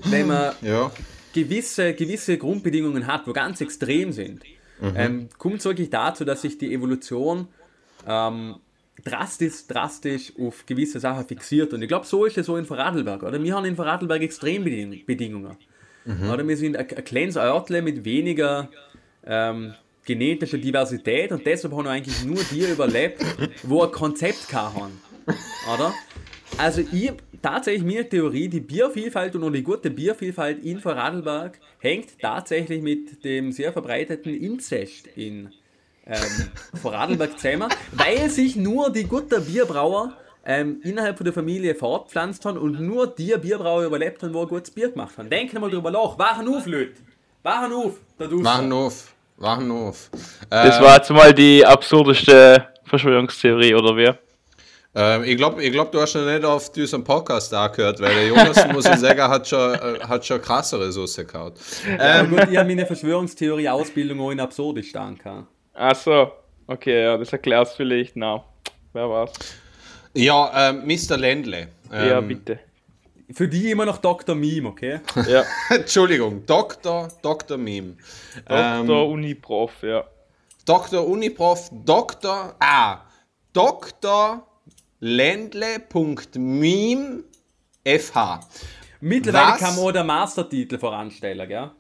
[0.05, 0.91] wenn man Ja.
[1.33, 4.41] gewisse, gewisse Grundbedingungen hat, wo ganz extrem sind,
[4.95, 7.47] ähm, kommt es wirklich dazu, dass sich die Evolution
[8.07, 8.55] ähm,
[9.03, 11.73] drastisch, drastisch auf gewisse Sachen fixiert.
[11.73, 13.23] Und ich glaube, so ist es so in Vorarlberg.
[13.23, 13.41] Oder?
[13.41, 15.57] Wir haben in Vorarlberg Extrembedingungen.
[16.05, 16.47] Oder?
[16.47, 18.69] Wir sind ein, ein kleines Örtle mit weniger
[19.25, 19.73] ähm,
[20.05, 23.25] genetischer Diversität und deshalb haben eigentlich nur die überlebt,
[23.63, 24.91] wo ein Konzept haben.
[25.73, 25.93] Oder?
[26.57, 32.19] Also ich, tatsächlich meine Theorie, die Biervielfalt und auch die gute Biervielfalt in Vorarlberg hängt
[32.19, 35.49] tatsächlich mit dem sehr verbreiteten Inzest in
[36.07, 36.49] ähm,
[36.81, 40.13] Vorarlberg zusammen, weil sich nur die guten Bierbrauer
[40.45, 44.47] ähm, innerhalb von der Familie fortpflanzt haben und nur die Bierbrauer überlebt haben, wo ein
[44.47, 45.29] gutes Bier gemacht haben.
[45.29, 46.17] Denken mal drüber nach.
[46.19, 46.93] Wachen auf, Leute!
[47.41, 47.93] Wachen auf!
[48.17, 48.45] Da draußen.
[48.45, 49.13] Wachen auf.
[49.37, 50.09] Wachen auf.
[50.49, 54.11] Das Ähm, war jetzt mal die absurdeste Verschwörungstheorie, oder wie?
[54.97, 58.13] Ähm, ich glaube, ich glaub, du hast noch nicht auf diesen Podcast da gehört, weil
[58.15, 61.55] der Jonas, muss ich sagen, hat schon, äh, hat schon krassere Soße gehaut.
[61.99, 65.47] Ja, gut, ich habe meine Verschwörungstheorie-Ausbildung auch in Absurdistan gehabt.
[65.77, 66.31] Ach so,
[66.67, 68.45] okay, ja, das erklärt vielleicht, na,
[68.93, 69.33] wer war's?
[70.13, 71.17] Ja, ähm, Mr.
[71.17, 71.67] Ländle.
[71.91, 72.59] Ähm, ja, bitte.
[73.33, 74.35] Für die immer noch Dr.
[74.35, 75.01] Meme, okay?
[75.27, 77.09] Ja, Entschuldigung, Dr.
[77.21, 77.57] Dr.
[77.57, 77.97] Meme.
[78.47, 79.09] Ähm, Dr.
[79.09, 80.05] Uniprof, ja.
[80.65, 81.05] Dr.
[81.05, 82.55] Uniprof, Dr.
[82.59, 83.01] Ah,
[83.51, 84.47] Dr.
[85.01, 87.23] Ländle.meme
[87.85, 88.39] FH.
[89.01, 89.59] Mittlerweile Was?
[89.59, 91.71] kann man auch der Mastertitel voranstellen, gell?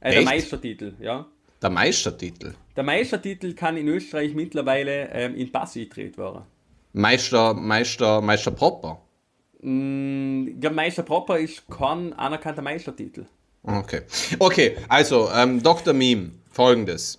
[0.00, 0.22] Äh, der?
[0.22, 1.26] Meistertitel, ja.
[1.60, 2.54] Der Meistertitel.
[2.76, 6.42] Der Meistertitel kann in Österreich mittlerweile ähm, in Pass eingetreten werden.
[6.92, 9.00] Meister, Meister, Meister Proper.
[9.60, 13.26] Mm, glaube, Meister Proper ist kein anerkannter Meistertitel.
[13.64, 14.02] Okay.
[14.38, 15.92] Okay, also ähm, Dr.
[15.92, 17.18] Meme, folgendes.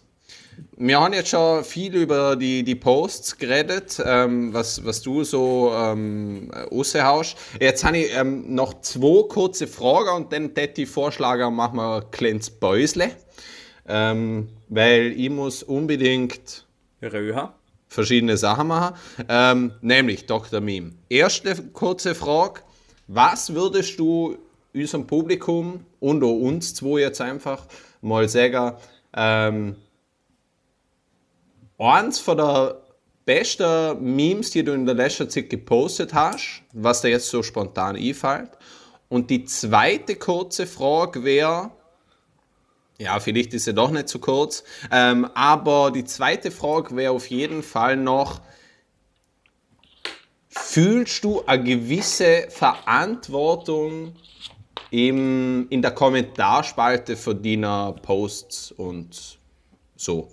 [0.77, 5.71] Wir haben jetzt schon viel über die, die Posts geredet, ähm, was, was du so
[5.73, 7.37] ähm, raushaust.
[7.59, 12.01] Jetzt habe ich ähm, noch zwei kurze Fragen und dann hätte ich vorschlagen, machen wir
[12.11, 13.11] kleines Bäusle.
[13.89, 16.67] Ähm, weil ich muss unbedingt
[17.01, 17.55] Röher.
[17.87, 18.95] verschiedene Sachen machen.
[19.27, 20.61] Ähm, nämlich Dr.
[20.61, 20.93] Meme.
[21.09, 22.61] Erste kurze Frage.
[23.07, 24.37] Was würdest du
[24.73, 27.65] unserem Publikum und auch uns zwei jetzt einfach
[28.01, 28.77] mal sagen,
[29.15, 29.75] ähm,
[31.79, 32.81] eins von der
[33.25, 37.95] besten Memes, die du in der letzten Zeit gepostet hast, was dir jetzt so spontan
[37.95, 38.51] einfällt.
[39.07, 41.71] Und die zweite kurze Frage wäre,
[42.99, 44.63] ja, vielleicht ist sie doch nicht zu kurz.
[44.91, 48.41] Ähm, aber die zweite Frage wäre auf jeden Fall noch,
[50.49, 54.15] fühlst du eine gewisse Verantwortung
[54.91, 59.39] im, in der Kommentarspalte für deiner Posts und
[59.95, 60.27] so?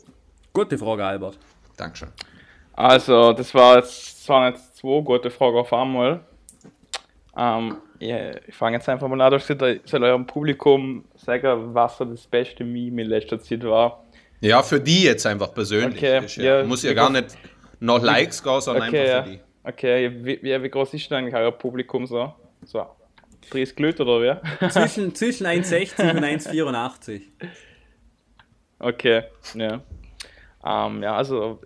[0.52, 1.38] Gute Frage, Albert.
[1.76, 2.08] Dankeschön.
[2.72, 6.20] Also, das, war jetzt, das waren jetzt zwei gute Fragen auf einmal.
[7.36, 12.04] Ähm, ich fange jetzt einfach mal an, dass ich soll eurem Publikum sagen, was so
[12.04, 14.04] das beste Meme in letzter Zeit war.
[14.40, 15.96] Ja, für die jetzt einfach persönlich.
[15.96, 17.36] Okay, Ist ja, ja, muss ja gar nicht
[17.80, 19.22] nach Likes gehen, sondern Okay, einfach ja.
[19.22, 19.40] für die.
[19.64, 22.32] Okay, wie, wie, wie groß ist denn eigentlich euer Publikum so?
[22.64, 22.86] So,
[23.50, 24.68] 30 Leute oder wie?
[24.70, 27.22] Zwischen, zwischen 1,60 und 1,84.
[28.78, 29.22] Okay,
[29.54, 29.80] ja.
[30.64, 31.60] Ähm, ja, also,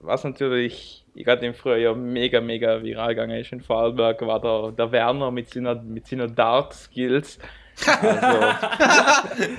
[0.00, 4.92] was natürlich gerade im Frühjahr mega, mega viral gegangen ist in Vorarlberg, war der, der
[4.92, 7.38] Werner mit seiner, mit seiner Dart-Skills.
[7.86, 8.40] Also,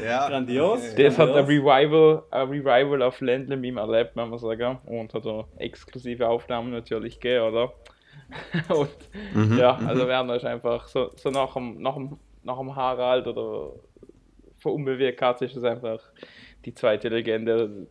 [0.04, 0.28] Ja.
[0.28, 0.94] Grandios.
[0.96, 1.46] das hat ein.
[1.46, 4.80] Revival, ein Revival auf Ländle Meme erlebt, kann man sagen.
[4.86, 7.74] Und hat auch exklusive Aufnahmen natürlich gegeben, oder?
[8.70, 13.28] Und ja, also Werner ist einfach so, so nach, dem, nach, dem, nach dem Harald
[13.28, 13.72] oder
[14.60, 16.00] von unbewegt hat sich das einfach
[16.66, 17.88] die zweite Legende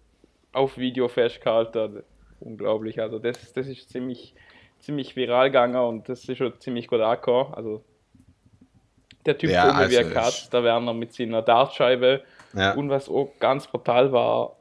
[0.52, 2.02] auf Video festgehalten.
[2.40, 3.01] Unglaublich.
[3.01, 4.35] Also das, das ist ziemlich,
[4.81, 7.53] ziemlich viral gegangen und das ist schon ziemlich gut angekommen.
[7.55, 7.83] Also
[9.27, 12.22] der Typ Ja, ja, wie also er Katz, der Werner mit seiner Dartscheibe.
[12.55, 12.74] Ja.
[12.74, 14.57] Und was auch ganz brutal war,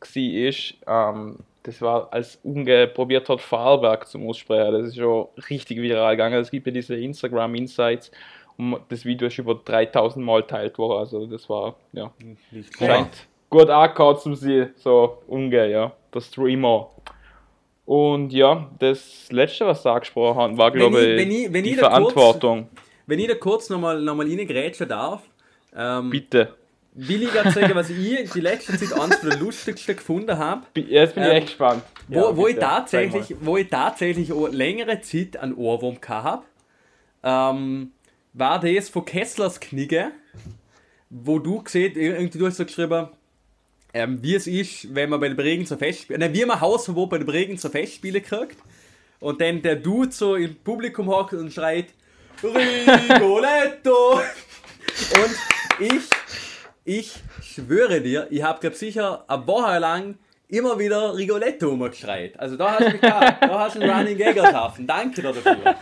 [0.00, 4.72] gsi ist, ähm, das war, als Unge probiert hat, Fahrwerk zum Aussprechen.
[4.72, 6.40] Das ist schon richtig viral gegangen.
[6.40, 8.10] Es gibt ja diese Instagram Insights
[8.56, 11.00] und das Video ist über 3000 Mal teilt worden.
[11.00, 12.10] Also das war, ja,
[12.50, 16.90] Nicht scheint gut angehauen zum sie, so Unge, ja, der Streamer.
[17.84, 21.64] Und ja, das letzte, was sie angesprochen haben, war, glaube ich- ich, wenn ich- wenn
[21.64, 22.68] die ich da kurz- Verantwortung.
[23.06, 25.22] Wenn ich da kurz nochmal noch mal reingrätschen darf,
[25.74, 26.54] ähm, Bitte.
[26.92, 30.62] will ich gerade sagen, was ich die letzte Zeit eines der lustigsten gefunden habe.
[30.76, 31.82] Jetzt bin ich Ähm, echt gespannt.
[32.08, 35.98] Wo, Ja, wo, ich bitte, zeig tatsächlich, wo ich tatsächlich auch längere Zeit einen Ohrwurm
[36.00, 36.44] gehabt
[37.22, 37.92] habe, ähm,
[38.34, 40.10] war das von Kesslers Knigge,
[41.08, 43.08] wo du gesehen, irgendwie du hast so geschrieben,
[43.92, 47.18] ähm, wie es ist, wenn man bei den Bregenzer Festspielen, nein, wie man Hausverbot bei
[47.18, 48.58] den Bregenzer Festspielen kriegt
[49.20, 51.86] und dann der Dude so im Publikum hockt und schreit
[52.42, 55.36] Rigoletto und
[55.78, 56.04] ich
[56.84, 60.14] ich schwöre dir, ich habe, glaube sicher eine Woche lang
[60.48, 62.38] immer wieder Rigoletto umgeschreit.
[62.40, 63.42] Also da hast du mich gehabt.
[63.42, 64.86] Da hast du einen Running Gag erschaffen.
[64.86, 65.56] Danke dafür.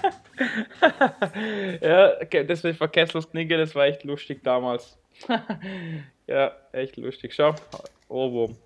[1.81, 4.99] Ja, okay, das ist von Kesslers Knigge, das war echt lustig damals.
[6.27, 7.35] ja, echt lustig.
[7.35, 7.55] Schau,
[8.09, 8.57] Ohrwurm.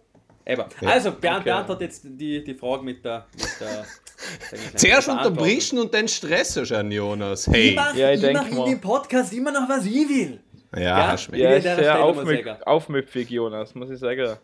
[0.46, 0.64] Eben.
[0.84, 1.44] Also, Bernd, Okay.
[1.44, 3.26] Bernd hat jetzt die, die Frage mit der...
[3.32, 7.46] Mit der Zuerst unterbrichst und dann stressest du an Jonas.
[7.46, 7.74] Ich Hey.
[7.74, 10.40] mache Ja, ich denk mach in dem Podcast immer noch, was ich will.
[10.74, 11.16] Ja, Ja.
[11.32, 12.62] Ja, ist sehr Stelle mal aufmüpf sagen.
[12.64, 14.36] aufmüpfig, Jonas, muss ich sagen.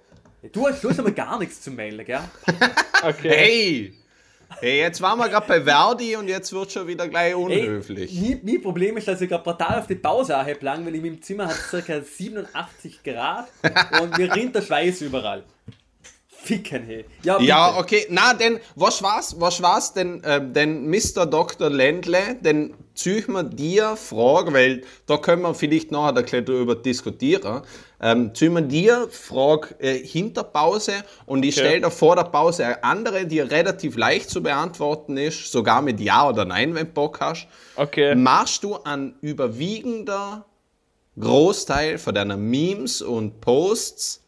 [0.52, 2.20] Du hast bloß aber gar nichts zu melden, gell?
[3.02, 3.30] Okay.
[3.30, 3.92] Hey!
[4.60, 8.10] Hey, jetzt waren wir gerade bei Verdi und jetzt wird schon wieder gleich unhöflich.
[8.16, 11.02] Ey, mein, Problem ist, dass ich gerade brutal auf die Pause habe, lang, weil in
[11.02, 12.00] meinem Zimmer hat es ca.
[12.00, 13.48] 87 Grad
[14.00, 15.44] und mir rinnt der Schweiß überall.
[16.28, 17.04] Ficken, hey.
[17.22, 18.06] Ja, Ja, okay.
[18.08, 19.34] Na, denn, was war's?
[19.38, 21.26] Was war's denn, äh, denn Mr.
[21.26, 21.68] Dr.
[21.68, 26.74] Ländle, denn züch mir dir Frage, weil da können wir vielleicht nachher ein bisschen drüber
[26.74, 27.62] diskutieren.
[28.00, 31.66] Ähm, züch mir dir Frage äh, hinter Pause und ich Okay.
[31.66, 36.00] stelle da vor der Pause eine andere, die relativ leicht zu beantworten ist, sogar mit
[36.00, 37.46] Ja oder Nein, wenn du Bock hast.
[37.76, 38.14] Okay.
[38.14, 40.44] Machst du an überwiegender
[41.18, 44.22] Großteil von deiner Memes und Posts,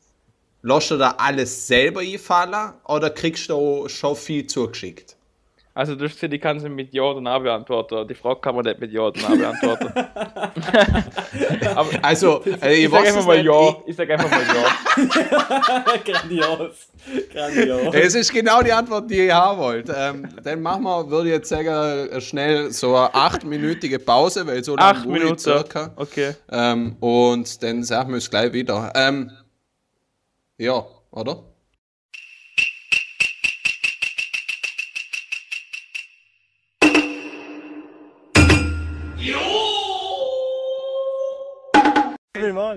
[0.62, 5.17] lässt du da alles selber einfallen oder kriegst du schon viel zugeschickt?
[5.78, 8.08] Also du hast die kannst du mit Ja oder Nein beantworten.
[8.08, 9.92] Die Frage kann man nicht mit Ja oder Nein beantworten.
[12.02, 13.76] Also, äh, ich, ich sag weiß einfach mal Ja.
[13.86, 15.84] Ich sag einfach mal Ja.
[16.04, 16.88] Grandios.
[17.32, 17.94] Grandios.
[17.94, 19.94] Es ist genau die Antwort, die ich haben wollte.
[19.96, 24.64] Ähm, dann machen wir, würde ich jetzt sagen, äh, schnell so eine achtminütige Pause, weil
[24.64, 25.38] so lange Acht Minuten.
[25.38, 25.92] circa.
[25.94, 26.34] Okay.
[26.50, 28.92] Ähm, und dann sagen wir es gleich wieder.
[28.96, 29.30] Ähm,
[30.56, 31.44] ja, oder?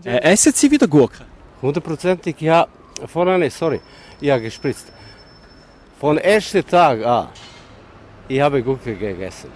[0.06, 1.26] Äh, essen Sie wieder Gurken?
[1.62, 2.68] Hundertprozentig, ja.
[3.08, 3.80] Vorher nicht, sorry.
[4.20, 4.92] Ja, gespritzt.
[6.00, 7.28] Von ersten Tag an,
[8.28, 9.50] ich habe Gurke gegessen.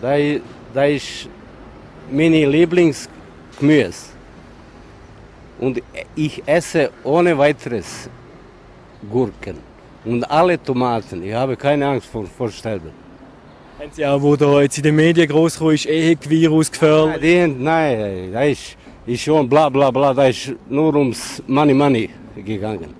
[0.00, 0.16] Da,
[0.72, 1.28] da ist
[2.10, 4.10] meine Lieblingsgemüse.
[5.58, 5.82] Und
[6.14, 8.08] ich esse ohne weiteres
[9.10, 9.58] Gurken.
[10.04, 11.22] Und alle Tomaten.
[11.22, 12.92] Ich habe keine Angst vor Vorstellungen.
[13.78, 17.20] Haben Sie auch, wo da jetzt in den Medien groß ist, Ehek-Virus gefährlich?
[17.22, 22.10] Nein, nein, da ist, ist schon bla bla bla, da ist nur ums Money Money
[22.36, 22.94] gegangen.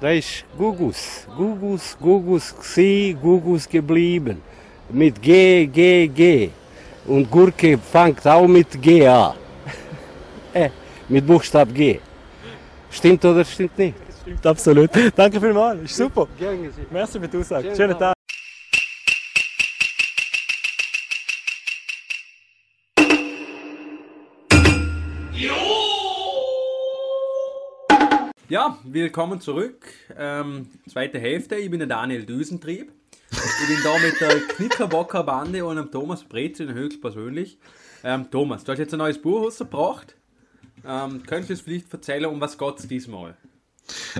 [0.00, 4.42] Da ist Gugus, Gugus, Gugus gsi, Gugus geblieben.
[4.90, 6.50] Mit G, G, G.
[7.06, 9.34] Und Gurke fängt auch mit G an.
[10.52, 10.68] äh,
[11.08, 12.00] mit Buchstab G.
[12.90, 13.94] Stimmt oder stimmt nicht?
[14.22, 14.90] Stimmt absolut.
[15.16, 16.28] Danke vielmals, ist super.
[16.38, 16.70] Gerne.
[16.90, 17.74] Merci für die Aussage.
[17.74, 18.13] Schönen Tag.
[28.54, 29.84] Ja, willkommen zurück.
[30.16, 31.56] Ähm, zweite Hälfte.
[31.56, 32.92] Ich bin der Daniel Düsentrieb.
[33.32, 37.58] Ich bin da mit der Knickerbocker Bande und dem Thomas Brezin höchstpersönlich.
[38.04, 40.14] Ähm, Thomas, du hast jetzt ein neues Buch rausgebracht.
[40.86, 43.36] Ähm, könntest du uns vielleicht erzählen, um was geht es diesmal?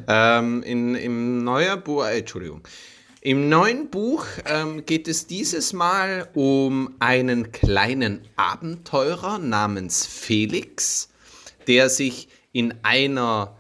[0.08, 2.66] Ähm, in, Im neuen Buch, äh, Entschuldigung.
[3.20, 11.08] Im neuen Buch ähm, geht es dieses Mal um einen kleinen Abenteurer namens Felix,
[11.68, 13.56] der sich in einer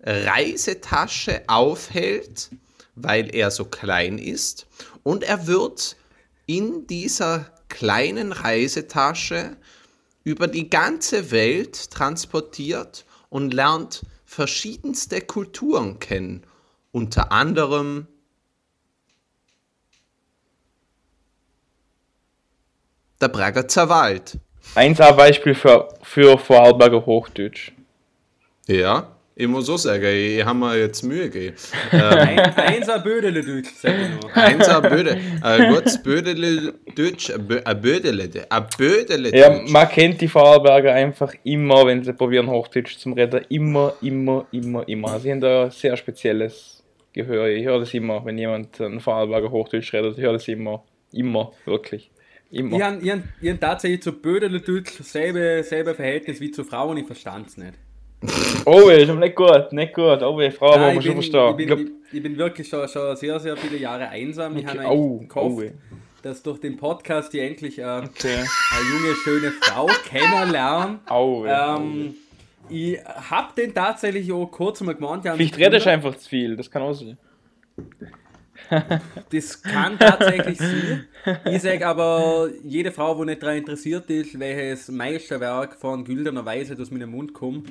[0.00, 2.50] Reisetasche aufhält,
[2.94, 4.66] weil er so klein ist.
[5.02, 5.96] Und er wird
[6.46, 9.56] in dieser kleinen Reisetasche
[10.24, 16.44] über die ganze Welt transportiert und lernt verschiedenste Kulturen kennen.
[16.92, 18.06] Unter anderem
[23.20, 24.38] der Bragatzer Wald.
[24.74, 27.72] 1A-Beispiel für, für Vorarlberger Hochdeutsch.
[28.66, 31.54] Ja, ich muss so sagen, ich habe mir jetzt Mühe gegeben.
[31.92, 34.36] Ein, einser Bödele Deutsch, sag ich nur.
[34.36, 39.70] Einser Böde, ein gutes Bödele Deutsch, ein Bö- ein Bödele, ein Bödele Ja, Deutsch.
[39.70, 43.44] man kennt die Vorarlberger einfach immer, wenn sie probieren Hochdeutsch zum Reden.
[43.48, 45.20] Immer, immer, immer, immer.
[45.20, 46.82] Sie haben da ein sehr spezielles
[47.12, 47.46] Gehör.
[47.48, 50.18] Ich höre das immer, wenn jemand ein Vorarlberger Hochdeutsch redet.
[50.18, 50.84] Ich höre das immer.
[51.12, 52.10] Immer, wirklich.
[52.50, 52.76] Immer.
[52.76, 56.96] Ich habe hab, ich hab tatsächlich zu Bödele Deutsch selbe, selbe Verhältnis wie zu Frauen,
[56.96, 57.74] ich verstand es nicht.
[58.64, 60.22] Oh, ist aber nicht gut, nicht gut.
[60.22, 61.50] Oh, die Frau Nein, ich, schon bin, verstehen.
[61.50, 64.56] ich, bin, glaub- ich, ich bin wirklich schon, schon sehr, sehr viele Jahre einsam.
[64.56, 65.96] Ich habe Okay, eigentlich oh, gehofft, oh.
[66.22, 68.44] dass durch den Podcast ich endlich äh, eine Okay.
[68.92, 70.98] junge, schöne Frau kennenlerne.
[71.06, 72.14] Au, Ähm,
[72.68, 75.22] ich habe den tatsächlich auch kurz mal gemeint.
[75.22, 77.16] Vielleicht ich redest du einfach zu viel, das kann auch sein.
[79.30, 81.06] Das kann tatsächlich sein.
[81.50, 86.76] Ich sage aber, jede Frau, die nicht daran interessiert ist, welches Meisterwerk von güldener Weise
[86.78, 87.70] aus meinem Mund kommt,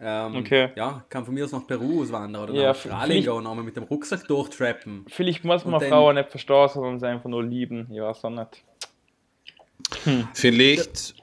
[0.00, 0.70] ähm, Okay.
[0.76, 3.46] ja, kann von mir aus nach Peru auswandern oder Ja, nach Australien vielleicht- gehen und
[3.46, 5.04] einmal mit dem Rucksack durchtrappen.
[5.08, 7.88] Vielleicht muss man dann- Frauen nicht verstehen, sondern sie einfach nur lieben.
[7.92, 8.64] Ich weiß auch nicht.
[10.34, 11.14] Vielleicht,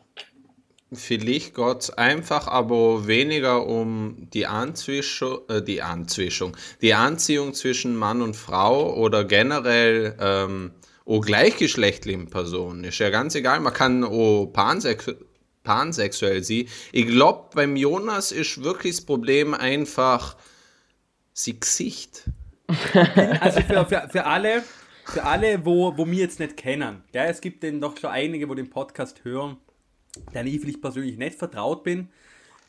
[0.93, 7.95] vielleicht geht es einfach aber weniger um die Anzwischung, äh, die Anzwischung, die Anziehung zwischen
[7.95, 10.71] Mann und Frau oder generell ähm,
[11.05, 12.83] auch gleichgeschlechtlichen Personen.
[12.83, 15.13] Ist ja ganz egal, man kann auch pansex
[15.65, 16.67] pansexuell sein.
[16.93, 20.37] Ich glaube, beim Jonas ist wirklich das Problem einfach
[21.33, 22.23] sie Gesicht.
[23.41, 24.63] Also für, für, für alle,
[25.05, 28.49] für alle, wo, wo wir jetzt nicht kennen, ja, es gibt denn doch schon einige,
[28.49, 29.57] wo den Podcast hören,
[30.33, 32.07] denen ich vielleicht persönlich nicht vertraut bin.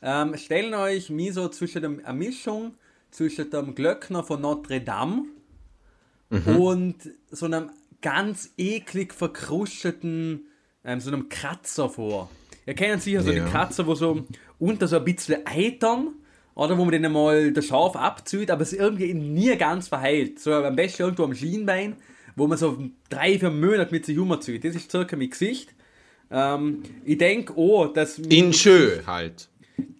[0.02, 2.74] Ähm, stellen euch mir so zwischen dem, eine Mischung
[3.10, 5.24] zwischen dem Glöckner von Notre Dame
[6.28, 6.96] und
[7.30, 7.70] so einem
[8.02, 10.46] ganz eklig verkrusteten,
[10.84, 12.30] ähm, so einem Kratzer vor.
[12.66, 13.44] Ihr kennt sicher so Ja.
[13.44, 14.24] den Kratzer, wo so
[14.58, 16.08] unter so ein bisschen eitern,
[16.54, 20.40] oder wo man den mal der Schaf abzieht, aber es irgendwie nie ganz verheilt.
[20.40, 21.96] So am besten irgendwo am Schienbein,
[22.34, 22.78] wo man so
[23.10, 24.64] drei, vier Monate mit sich rumzieht.
[24.64, 25.74] Das ist circa mein Gesicht.
[26.30, 28.18] Ähm, ich denke, oh, dass.
[28.18, 29.48] In Schö halt.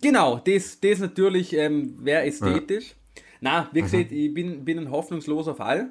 [0.01, 2.95] Genau, das, das natürlich ähm, wäre ästhetisch.
[3.43, 5.91] Na, wie gesagt, ich bin, bin ein hoffnungsloser Fall.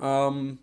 [0.00, 0.58] Ähm,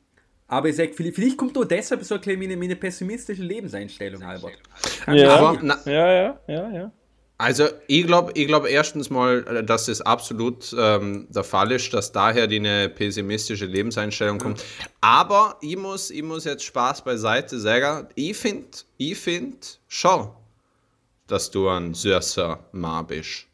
[0.54, 4.22] aber ich sag, vielleicht, vielleicht kommt auch deshalb so ein bisschen meine, meine pessimistische Lebenseinstellung,
[4.22, 4.60] Albert.
[5.08, 6.92] Ja, Aber na, ja, ja, ja, ja.
[7.40, 11.92] Also ich glaube ich glaub erstens mal, äh, dass es absolut ähm, der Fall ist,
[11.94, 14.64] dass daher die eine pessimistische Lebenseinstellung kommt.
[15.02, 20.30] Aber ich muss, ich muss jetzt Spaß beiseite sagen, ich finde ich find schon,
[21.26, 23.48] dass du ein süßer Mann bist.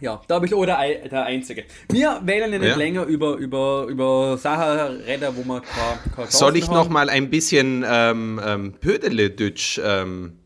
[0.00, 1.64] Ja, da bin ich auch der, Ei- der Einzige.
[1.90, 2.76] Wir wählen ja nicht Ja.
[2.76, 6.92] länger über, über, über Sachen reden, wo wir keine, keine Soll ich Chancen noch haben.
[6.92, 10.38] mal ein bisschen ähm, ähm, Pödele-Deutsch ähm,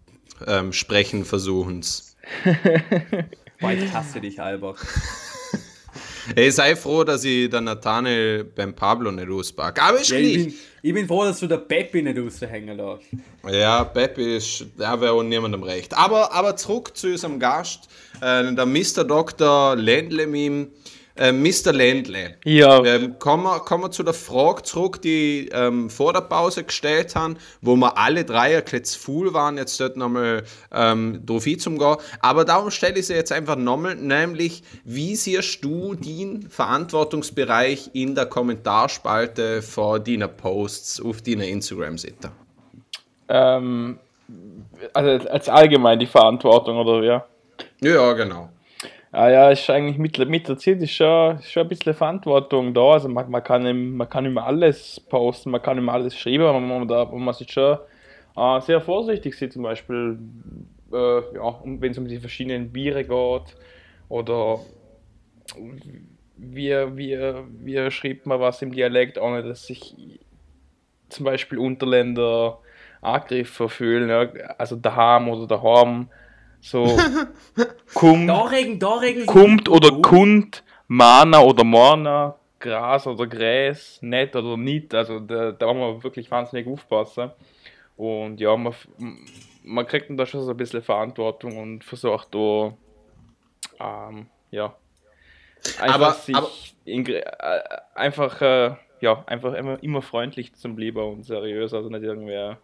[0.46, 1.84] ähm, sprechen versuchen?
[3.60, 4.78] Boah, ich hasse dich, Albert.
[6.36, 9.82] Ey, sei froh, dass ich der Nathanael beim Pablo nicht auspacke.
[9.82, 13.04] Aber ist Ja, ich, bin, ich bin froh, dass du der Peppi nicht raushängen lässt.
[13.50, 15.94] Ja, Peppi ist, der wäre auch niemandem recht.
[15.94, 17.88] Aber, aber zurück zu unserem Gast,
[18.20, 19.04] äh, der Mr.
[19.04, 19.76] Dr.
[19.76, 20.68] Ländle Meme.
[21.16, 21.72] Äh, Mr.
[21.72, 22.36] Ländle.
[22.44, 26.64] Ja, Ähm, kommen, wir, kommen wir zu der Frage zurück, die ähm, vor der Pause
[26.64, 31.44] gestellt haben, wo wir alle drei ein zu full waren, jetzt dort nochmal ähm, drauf
[31.44, 31.96] hinzugehen.
[32.20, 38.14] Aber darum stelle ich sie jetzt einfach nochmal, nämlich, wie siehst du den Verantwortungsbereich in
[38.14, 42.32] der Kommentarspalte vor deiner Posts auf deiner Instagram-Seite?
[43.32, 43.98] ähm,
[44.92, 47.24] also als allgemein die Verantwortung, oder ja?
[47.80, 48.50] Ja, genau.
[49.14, 52.72] Ah ja, ist eigentlich mit, mit der Zeit ist schon, ist schon ein bisschen Verantwortung
[52.72, 52.92] da.
[52.92, 56.60] Also man, man, kann, man kann immer alles posten, man kann immer alles schreiben, aber
[56.60, 57.76] man, man muss jetzt schon
[58.36, 60.18] äh, sehr vorsichtig sein, zum Beispiel,
[60.90, 60.96] äh,
[61.34, 63.54] ja, wenn es um die verschiedenen Biere geht
[64.08, 64.60] oder
[66.38, 67.18] wie, wie,
[67.60, 69.94] wie schreibt man was im Dialekt, ohne dass sich
[71.10, 72.60] zum Beispiel Unterländer
[73.02, 74.22] angegriffen fühlen, ja?
[74.56, 76.08] also daheim oder daheim,
[76.62, 76.96] so
[77.94, 84.34] kommt Da regen, da regen kommt oder kund, Mana oder Morna, Gras oder Gräs, nett
[84.36, 84.94] oder nicht.
[84.94, 87.30] Also da, da muss man wirklich wahnsinnig aufpassen.
[87.96, 88.88] Und ja, man, f-
[89.64, 92.72] man kriegt dann da schon so ein bisschen Verantwortung und versucht da
[93.80, 94.74] ähm, ja
[95.80, 96.48] einfach Aber- sich aber-
[96.84, 97.22] in, äh,
[97.94, 102.58] einfach äh, ja einfach immer, immer freundlich zum Lieber und seriös, also nicht irgendwer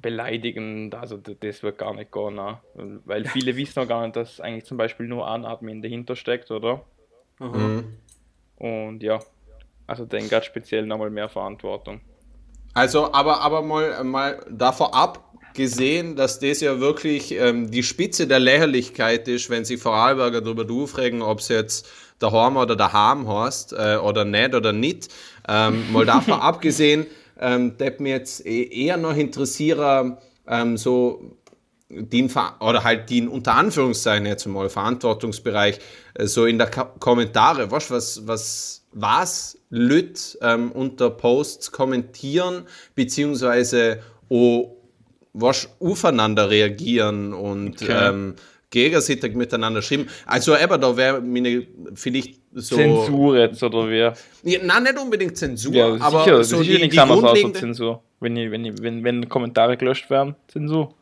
[0.00, 2.58] beleidigend, also das wird gar nicht gehen, ne?
[3.04, 6.50] weil viele wissen auch gar nicht, dass eigentlich zum Beispiel nur ein Admin dahinter steckt,
[6.50, 6.82] oder?
[7.38, 7.96] Mhm.
[8.56, 9.20] Und ja,
[9.86, 12.00] also denke gerade speziell nochmal mehr Verantwortung.
[12.74, 18.38] Also, aber, aber mal, mal davor abgesehen, dass das ja wirklich ähm, die Spitze der
[18.38, 21.88] Lächerlichkeit ist, wenn sich Vorarlberger darüber aufregen, ob es jetzt
[22.18, 25.08] daheim oder daheim heißt äh, oder nicht oder nicht.
[25.48, 27.06] Ähm, mal davon abgesehen,
[27.38, 31.36] ähm, das mir jetzt e-, eher noch interessieren, ähm, so
[31.90, 32.30] den
[32.60, 35.78] oder halt den unter Anführungszeichen jetzt mal Verantwortungsbereich
[36.14, 42.66] äh, so in der Ka Kommentare, was was was was Lüt ähm, unter Posts kommentieren
[42.94, 44.76] beziehungsweise oh,
[45.32, 48.08] was aufeinander reagieren und okay.
[48.08, 48.34] ähm,
[48.70, 50.08] gegenseitig miteinander schreiben.
[50.26, 52.76] Also eben, da wäre meine vielleicht so...
[52.76, 54.50] Zensur jetzt, oder wie?
[54.50, 57.58] Ja, nein, nicht unbedingt Zensur, ja, aber sicher, so sicher die, nichts die grundlegende...
[57.58, 58.02] Zensur.
[58.20, 60.94] Wenn, wenn, wenn, wenn Kommentare gelöscht werden, Zensur.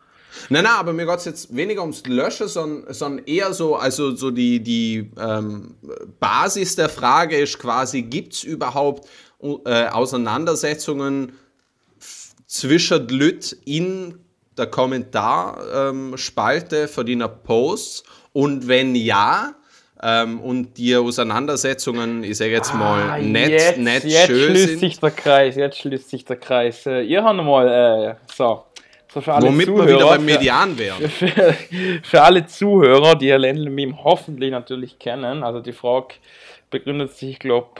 [0.50, 4.14] Nein, nein, aber mir geht es jetzt weniger ums Löschen, sondern, sondern eher so, also
[4.14, 5.74] so die, die ähm,
[6.20, 9.08] Basis der Frage ist quasi, gibt es überhaupt
[9.40, 11.32] äh, Auseinandersetzungen
[12.46, 14.18] zwischen Lüt in
[14.57, 18.04] der Kommentarspalte ähm, von deiner Posts?
[18.32, 19.57] Und wenn ja,
[20.02, 24.68] ähm, und die Auseinandersetzungen, ich sage jetzt mal, ah, nicht, jetzt, nicht jetzt schön schließt
[24.68, 24.78] sind.
[24.78, 26.86] sich der Kreis, jetzt schließt sich der Kreis.
[26.86, 28.64] Äh, ihr habt mal, äh, so,
[29.12, 31.09] so für alle Womit Zuhörer, wir wieder beim Median wären.
[31.09, 31.54] Für, für,
[32.02, 36.16] für alle Zuhörer, die ihr Ländler-Meme hoffentlich natürlich kennen, also die Frage
[36.68, 37.70] begründet sich, ich glaube,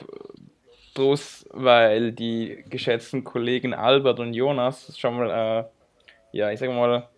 [0.95, 5.65] bloß weil die geschätzten Kollegen Albert und Jonas schon mal, äh,
[6.37, 7.09] ja, ich sag mal,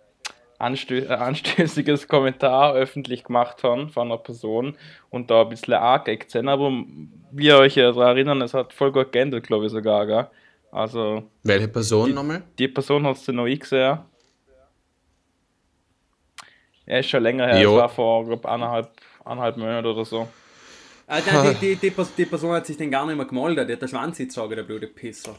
[0.58, 4.76] anstö äh, anstößiges Kommentar öffentlich gemacht haben von einer Person
[5.10, 6.70] und da ein bisschen angeeckt sind, aber
[7.30, 10.26] wie ihr euch daran erinnern, es hat voll gut geändert, glaube ich sogar, gell?
[10.70, 11.22] Also.
[11.42, 12.42] Welche Person nochmal?
[12.58, 13.98] Die Person hat du noch ich gesehen.
[16.84, 17.72] Er ist schon länger her, jo.
[17.72, 18.90] es war vor, glaube eineinhalb,
[19.24, 20.28] eineinhalb Monaten oder so.
[21.06, 23.74] Ah, nein, die, die, die, die, Person hat sich den gar nicht mehr gemeldet, die
[23.74, 25.36] hat der Schwanz jetzt der blöde Pisser.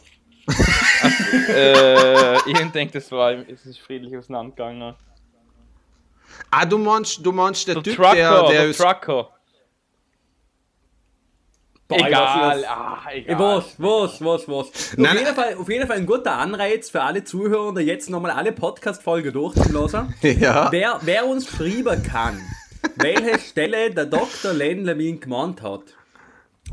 [1.33, 4.95] Äh, ich denke, das war es ist friedlich auseinandergegangen.
[6.51, 9.29] Ah, du meinst, du meinst der, der Typ, Trucker, der, der, der Trucker.
[11.89, 13.39] Boah, egal, ah, egal.
[13.39, 14.67] Was, was, was, was.
[14.67, 18.29] Auf, jeden Fall, auf jeden Fall ein guter Anreiz für alle Zuhörer, da jetzt nochmal
[18.29, 20.13] alle Podcast-Folgen durchzulassen.
[20.21, 20.71] Ja.
[20.71, 22.39] Wer, wer uns schreiben kann,
[22.97, 24.53] welche Stelle der Dr.
[24.53, 25.81] Len Levin gemeint hat.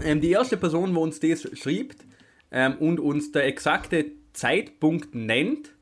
[0.03, 2.05] Ähm, die erste Person, wo uns das schreibt
[2.51, 4.05] ähm, und uns der exakte
[4.37, 5.73] Zeitpunkt nennt,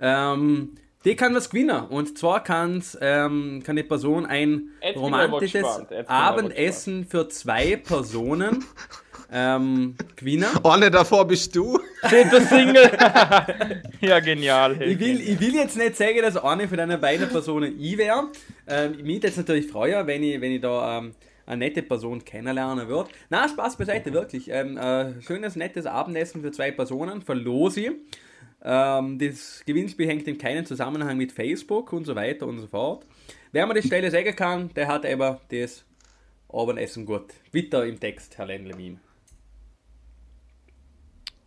[0.00, 1.86] ähm, die kann was gewinnen.
[1.86, 5.64] Und zwar kann's, ähm, kann die Person ein Jetzt romantisches
[6.06, 8.64] Abendessen für zwei Personen
[9.32, 10.48] ähm, gewinnen.
[10.64, 11.78] Alle davor bist du.
[12.08, 12.90] Sind der Single?
[14.00, 14.82] ja, genial.
[14.82, 18.28] Ich will, ich will jetzt nicht sagen, dass eine von deinen beiden Personen ich wäre.
[18.68, 21.14] Ähm, mich jetzt natürlich freuen, wenn ich, wenn ich da ähm,
[21.46, 23.10] eine nette Person kennenlernen würde.
[23.30, 24.48] Na, Spaß beiseite, wirklich.
[24.50, 27.92] Ähm, äh, schönes, nettes Abendessen für zwei Personen, verlose ich.
[28.62, 33.06] Ähm, das Gewinnspiel hängt in keinem Zusammenhang mit Facebook und so weiter und so fort.
[33.52, 35.84] Wer mir die Stelle sagen kann, der hat eben das
[36.48, 37.32] Abendessen gut.
[37.52, 38.98] Bitte im Text, Herr Lenlemin.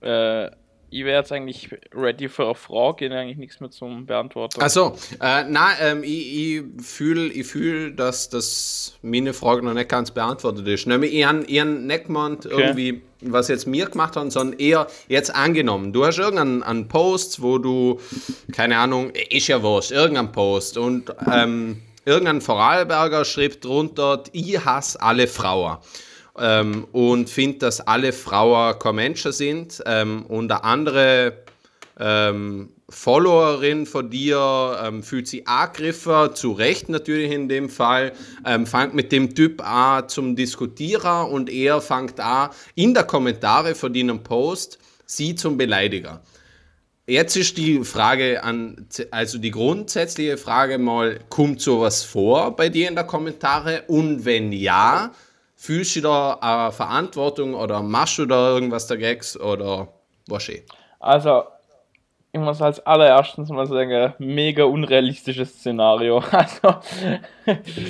[0.02, 0.50] Äh,
[0.92, 4.62] ich wäre jetzt eigentlich ready für eine Frage, eigentlich nichts mehr zum Beantworten.
[4.62, 9.90] Achso, äh, nein, ähm, ich, ich fühle, ich fühl, dass das meine Frage noch nicht
[9.90, 10.88] ganz beantwortet ist.
[10.88, 12.62] Nämlich, ich habe nicht gemeint, okay.
[12.62, 15.94] irgendwie, was jetzt mir gemacht haben, sondern eher jetzt angenommen.
[15.94, 18.00] Du hast irgendeinen Post, wo du,
[18.52, 25.02] keine Ahnung, ist ja was, irgendein Post und ähm, irgendein Vorarlberger schreibt drunter, ich hasse
[25.02, 25.78] alle Frauen
[26.38, 29.82] ähm, und finde, dass alle Frauen kein sind.
[29.86, 31.34] Ähm, und eine andere
[32.00, 38.14] ähm, Followerin von dir ähm, fühlt sich angegriffen, zu Recht natürlich in dem Fall,
[38.46, 43.76] ähm, fängt mit dem Typ an zum Diskutieren und er fängt an, in der Kommentare
[43.76, 46.22] von deinem Post sie zum Beleidiger.
[47.06, 52.88] Jetzt ist die Frage an, also die grundsätzliche Frage mal, kommt sowas vor bei dir
[52.88, 53.84] in der Kommentare?
[53.88, 55.12] Und wenn ja,
[55.62, 59.90] Fühlst du da eine Verantwortung oder machst du da irgendwas dagegen oder
[60.26, 60.64] was eh?
[61.02, 61.44] Also,
[62.32, 66.24] ich muss als allererstes mal sagen, mega unrealistisches Szenario.
[66.32, 66.80] Also,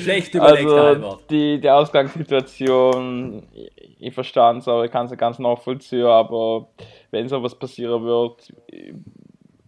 [0.02, 5.38] Schlecht überlegt, also die, die Ausgangssituation, ich, ich verstehe es, aber ich kann es ganz
[5.38, 6.70] nachvollziehen, aber
[7.12, 8.52] wenn sowas passieren wird,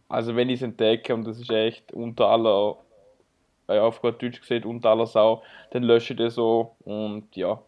[0.09, 2.77] also wenn ich es entdecke und das ist echt unter aller,
[3.67, 7.61] auf gut Deutsch gesagt, unter aller Sau, dann lösche ich das so und ja,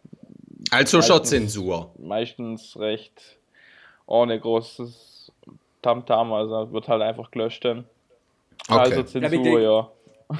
[0.70, 1.92] also schon Zensur.
[1.98, 3.38] Meistens recht
[4.06, 5.32] ohne großes
[5.82, 7.64] Tamtam, -Tam, also wird halt einfach gelöscht.
[7.64, 7.84] Dann.
[8.68, 9.90] Also Ja, Zensur, ja.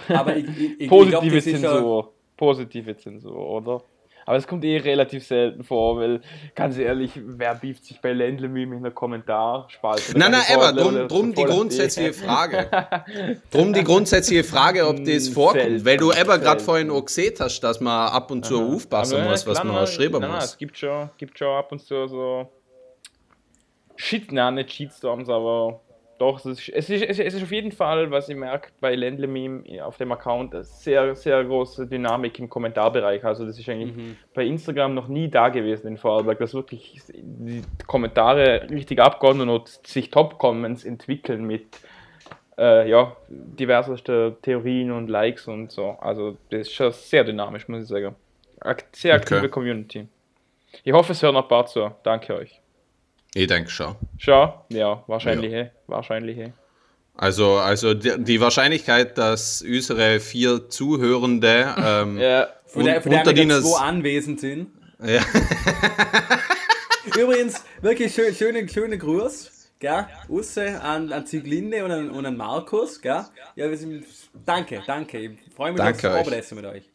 [0.09, 2.13] Aber ich, ich, ich, ich Positive glaub, ja- Zensur.
[2.37, 3.83] Positive Zensur, oder?
[4.27, 6.21] Aber es kommt eh relativ selten vor, weil,
[6.55, 10.19] ganz ehrlich, wer bieft sich bei Ländle Meme in der Kommentarspalte?
[10.19, 12.69] Nein, nein, aber drum, drum die grundsätzliche Frage.
[13.51, 15.63] Drum die grundsätzliche Frage, ob das vorkommt.
[15.63, 19.21] Selten, Weil du eben gerade vorhin auch gesehen hast, dass man ab und zu aufpassen
[19.21, 20.45] Aber, muss, was klar, man schreiben nein, nein, muss.
[20.45, 22.49] Es gibt schon, gibt schon ab und zu so
[23.97, 25.81] Shit, nein, nicht Cheatstorms, aber
[26.19, 29.27] doch, es ist, es ist, es ist, auf jeden Fall, was ich merke bei Ländle
[29.27, 33.25] Meme auf dem Account, sehr, sehr große Dynamik im Kommentarbereich.
[33.25, 34.17] Also das ist eigentlich Mhm.
[34.35, 39.69] bei Instagram noch nie da gewesen in Vorarlberg, dass wirklich die Kommentare richtig abgehen und
[39.87, 41.67] sich Top-Comments entwickeln mit
[42.57, 45.97] äh, ja, diverseste Theorien und Likes und so.
[46.01, 48.15] Also das ist schon sehr dynamisch, muss ich sagen.
[48.93, 49.49] Sehr aktive Okay.
[49.49, 50.07] Community.
[50.85, 51.91] Ich hoffe, es hören ein paar zu.
[52.03, 52.61] Danke euch.
[53.35, 53.97] Ich denke schon.
[54.19, 54.51] Schon?
[54.71, 55.53] Ja, wahrscheinlich.
[55.53, 55.71] eh.
[55.87, 56.39] Wahrscheinlich.
[56.39, 56.53] eh.
[57.17, 63.21] Also, also die, die Wahrscheinlichkeit, dass unsere vier Zuhörende ähm, Ja, Von der, von der
[63.21, 64.69] unter denen zwei anwesend sind.
[65.05, 65.21] Ja.
[67.21, 69.51] Übrigens, wirklich schön, schöne, schöne Gruß.
[69.79, 70.07] Gell?
[70.29, 73.01] Usse an, an Zieglinde und an, und an Markus.
[73.01, 73.25] Gell?
[73.57, 74.05] Ja, wir sind,
[74.47, 75.19] danke, danke.
[75.19, 76.21] Ich freue mich Danke aufs euch.
[76.21, 76.91] Abendessen mit euch.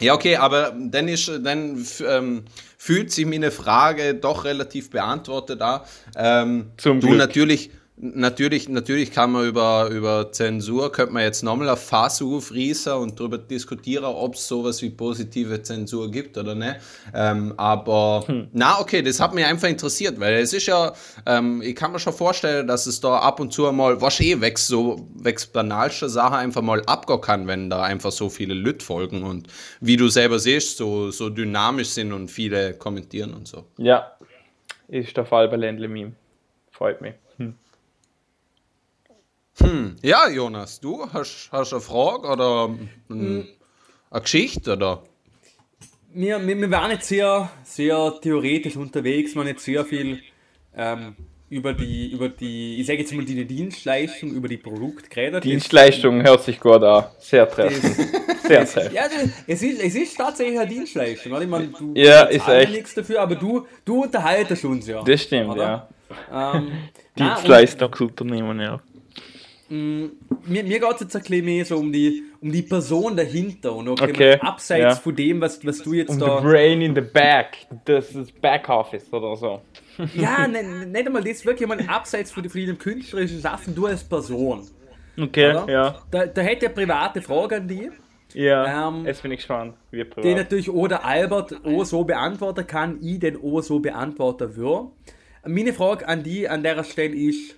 [0.00, 2.44] Ja, okay, aber dann, ist, dann ähm,
[2.76, 5.84] fühlt sich meine Frage doch relativ beantwortet da.
[6.16, 7.18] Ähm, Zum du Glück.
[7.18, 12.92] natürlich, natürlich, natürlich kann man über, über Zensur, könnte man jetzt nochmal auf Fass aufreißen
[12.92, 16.76] und darüber diskutieren, ob es sowas wie positive Zensur gibt oder nicht.
[17.14, 18.48] Ähm, aber Hm.
[18.52, 20.92] na, okay, das hat mich einfach interessiert, weil es ist ja,
[21.26, 24.40] ähm, ich kann mir schon vorstellen, dass es da ab und zu mal, was eh
[24.40, 28.84] wächst, so wächst banalste Sache einfach mal abgehen kann, wenn da einfach so viele Leute
[28.84, 29.48] folgen und
[29.80, 33.64] wie du selber siehst, so, so dynamisch sind und viele kommentieren und so.
[33.78, 34.10] ja.
[34.86, 36.12] Ist der Fall bei Ländle Meme.
[36.70, 37.14] Freut mich.
[40.02, 42.68] Ja, Jonas, du hast, hast eine Frage oder
[43.08, 43.46] Hm.
[44.10, 45.02] eine Geschichte oder?
[46.12, 50.20] Wir, wir, wir waren jetzt sehr, sehr theoretisch unterwegs, wir haben jetzt sehr viel
[50.76, 51.16] ähm,
[51.50, 55.44] über die, über die, ich sage jetzt mal die Dienstleistung, über die Produkte geredet.
[55.44, 57.06] Dienstleistung hört sich gut an.
[57.18, 57.82] Sehr treffend.
[58.46, 58.92] Sehr treffend.
[58.92, 59.04] Ja,
[59.46, 61.32] es ist, es ist tatsächlich eine Dienstleistung.
[61.32, 61.42] Oder?
[61.42, 62.72] Ich meine, du Ja, ist echt.
[62.72, 65.02] nichts dafür, aber du, du unterhaltest uns ja.
[65.02, 65.88] Das stimmt, Oder?
[66.30, 66.54] ja.
[66.56, 66.68] Ähm,
[67.18, 68.80] Dienstleistungsunternehmen, ja.
[70.46, 73.74] Mir mir geht es jetzt ein bisschen mehr so um die, um die Person dahinter
[73.74, 74.94] und okay, Okay, abseits ja.
[74.96, 76.40] von dem, was, was du jetzt Um the da.
[76.40, 77.66] brain in the back.
[77.84, 79.60] Das ist Backoffice oder so.
[80.14, 84.04] Ja, ne, nicht einmal das, wirklich mal abseits von, von dem künstlerischen Schaffen, du als
[84.04, 84.62] Person.
[85.18, 85.70] Okay, Oder?
[85.72, 86.02] ja.
[86.10, 87.90] Da, da hätte ich eine private Frage an dich,
[88.34, 89.74] Ja, Ähm, jetzt bin ich gespannt.
[89.92, 94.88] Die natürlich auch der Albert auch so beantworten kann, ich den auch so beantworten würde.
[95.46, 97.56] Meine Frage an die an der Stelle ist,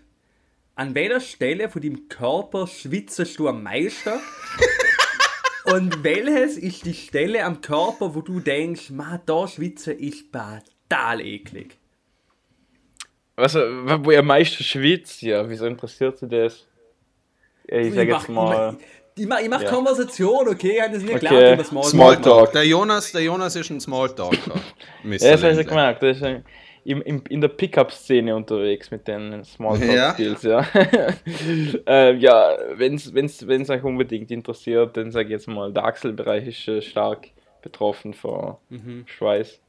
[0.77, 4.13] an welcher Stelle von deinem Körper schwitzt du am meisten?
[5.65, 11.21] Und welches ist die Stelle am Körper, wo du denkst, ma, da schwitze ich total
[11.21, 11.77] eklig?
[13.35, 16.67] Was, wo ihr am meisten schwitzt, ja, wieso interessiert sie das?
[17.69, 18.77] Ja, ich sag ich jetzt mal.
[19.19, 19.71] Ich mach, ich mach Ja.
[19.71, 20.77] Konversation, okay?
[20.77, 21.91] Ich hab das nicht Okay, über Smalltalk.
[21.91, 22.53] Smalltalk.
[22.53, 24.61] Der Jonas, der Jonas ist ein Smalltalker.
[25.05, 26.03] Ja, das habe ich gemerkt.
[26.03, 26.45] Das ist ein,
[26.87, 29.45] im, im, in der Pickup-Szene unterwegs mit den Ja.
[29.45, 30.65] Smalltalk-Skills, ja.
[31.87, 36.69] äh, ja, wenn es euch unbedingt interessiert, dann sage ich jetzt mal, der Achselbereich ist
[36.69, 37.29] äh, stark
[37.63, 39.05] betroffen von Mhm.
[39.07, 39.61] Schweiß.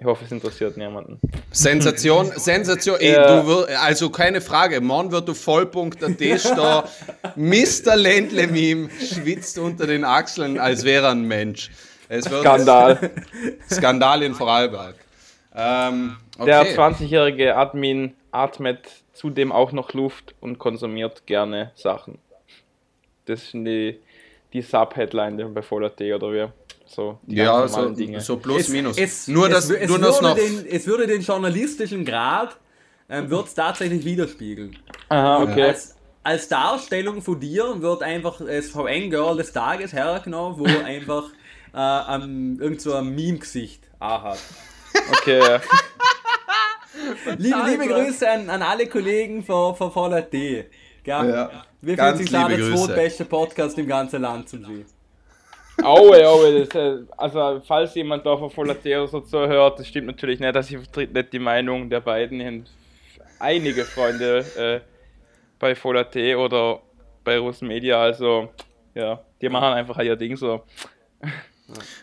[0.00, 1.18] Ich hoffe, es interessiert niemanden.
[1.50, 2.96] Sensation, Sensation.
[3.00, 3.40] Ey, Ja.
[3.42, 6.10] du wir, also keine Frage, morgen wird du Vollpunkt der
[6.54, 6.88] da.
[7.36, 7.96] Mr.
[7.96, 11.70] Ländle Meme schwitzt unter den Achseln, als wäre er ein Mensch.
[12.22, 13.10] Skandal.
[13.70, 14.94] Skandal in Vorarlberg.
[15.60, 16.78] Ähm, Der okay.
[16.78, 22.18] 20-jährige Admin atmet zudem auch noch Luft und konsumiert gerne Sachen.
[23.24, 23.98] Das sind die,
[24.52, 26.46] die Sub-Headline bei Voller T oder wie?
[26.86, 28.20] So, die ja, so, normalen Dinge.
[28.20, 28.96] so plus minus.
[28.96, 30.36] Es, nur das, es, nur das würde noch.
[30.36, 32.56] den, es würde den journalistischen Grad
[33.10, 34.78] ähm, wird es tatsächlich widerspiegeln.
[35.08, 35.64] Aha, okay.
[35.64, 41.24] Als, als Darstellung von dir wird einfach das VN-Girl des Tages hergenommen, wo einfach
[41.74, 44.38] äh, am, irgend so ein Meme-Gesicht auch hat.
[45.10, 45.60] Okay, ja.
[47.36, 50.66] Liebe, liebe Grüße an, an alle Kollegen von, von Voller T.
[51.02, 51.30] Gell?
[51.30, 54.84] Ja, Wir sich da liebe der zweitbeste Podcast im ganzen Land zum See.
[55.82, 59.86] Aue, aue, das, äh, also falls jemand da von Voller T oder so zuhört, das
[59.86, 62.40] stimmt natürlich nicht, dass ich vertrete nicht die Meinung der beiden.
[62.40, 62.64] Ich habe
[63.38, 64.80] einige Freunde äh,
[65.58, 66.80] bei Voller T oder
[67.22, 68.48] bei Russen Media, also
[68.94, 70.62] ja, die machen einfach ihr Ding so.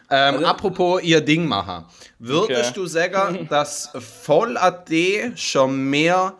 [0.09, 1.85] Ähm, Also- apropos ihr Ding machen.
[2.19, 2.73] Würdest Okay.
[2.75, 4.89] du sagen, dass Voll.at
[5.35, 6.33] schon mehr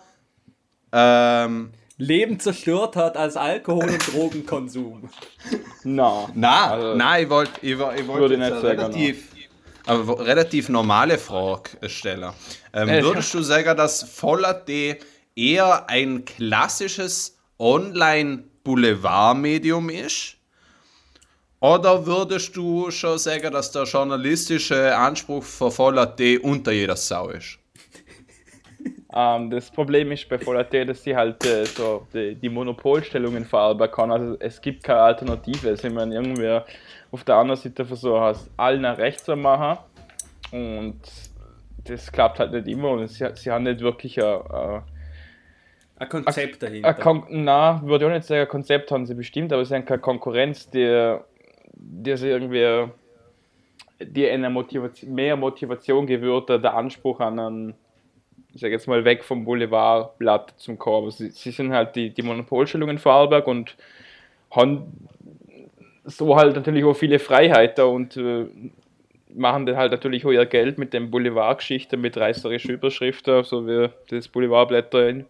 [0.92, 5.10] ähm, Leben zerstört hat als Alkohol- und Drogenkonsum.
[5.84, 9.28] Na, na, Also, na, ich wollte ich, woll- ich wollt jetzt relativ,
[9.88, 12.32] wo- relativ normale Frage stellen.
[12.74, 14.70] Ähm, Äh, würdest du sagen, dass Voller.at
[15.36, 17.38] eher ein klassisches
[18.66, 20.36] Online-Boulevard-Medium ist?
[21.60, 27.60] Oder würdest du schon sagen, dass der journalistische Anspruch von Voller.at unter jeder Sau ist?
[29.18, 33.96] Ähm, das Problem ist bei Voll.at, dass sie halt äh, so die, die Monopolstellungen verarbeiten
[33.96, 34.12] kann.
[34.12, 35.70] Also es gibt keine Alternative.
[35.70, 36.66] Also, ich meine, irgendwer
[37.12, 39.78] auf der anderen Seite versucht, es allen nach rechts zu machen.
[40.52, 41.00] Und
[41.86, 42.90] das klappt halt nicht immer.
[42.90, 44.84] Und sie, sie haben nicht wirklich ein, ein,
[45.96, 46.90] Ein Konzept dahinter.
[46.90, 49.76] ein Kon na, würde ich auch nicht sagen, ein Konzept haben sie bestimmt, aber sie
[49.76, 51.18] haben keine Konkurrenz, die,
[52.18, 52.90] sie irgendwie
[54.00, 57.74] die eine Motivation, mehr Motivation gewährt, der Anspruch an einen,
[58.54, 61.12] ich sag jetzt mal, weg vom Boulevardblatt zum Korb.
[61.12, 63.76] Sie, sie sind halt die, die Monopolstellungen Vorarlberg und
[64.52, 65.08] haben
[66.04, 68.46] so halt natürlich auch viele Freiheiten und äh,
[69.34, 73.90] machen dann halt natürlich auch ihr Geld mit dem Boulevardgeschichte, mit reißerischen Überschriften, so wie
[74.10, 75.26] das Boulevardblätter in,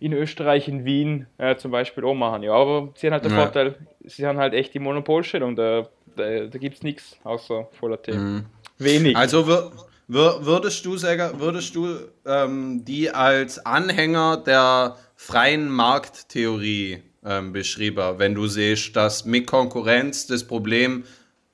[0.00, 2.42] in Österreich, in Wien äh, zum Beispiel auch machen.
[2.42, 3.42] Ja, aber sie haben halt den Ja.
[3.42, 3.74] Vorteil,
[4.04, 8.46] sie haben halt echt die Monopolstellung, da, da, da gibt es nichts außer voller Themen.
[8.78, 9.16] Wenig.
[9.16, 9.72] Also wür,
[10.08, 18.18] wür, würdest du sagen, würdest du ähm, die als Anhänger der freien Markttheorie ähm, beschrieben,
[18.18, 21.04] wenn du siehst, dass mit Konkurrenz das Problem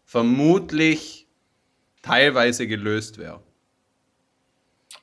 [0.05, 1.28] vermutlich
[2.03, 3.41] teilweise gelöst wäre?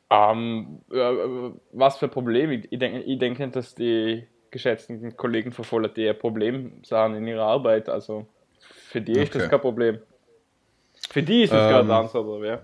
[0.10, 2.53] Ähm, äh, was für Probleme?
[2.55, 7.16] Ich, ich denke, ich denke nicht, dass die geschätzten Kollegen von Voller ein Problem sahen
[7.16, 7.89] in ihrer Arbeit.
[7.89, 8.26] Also
[8.89, 9.49] für die ist das Okay.
[9.49, 9.99] kein Problem.
[11.10, 12.62] Für die ist es Ähm, gerade anders, aber ja.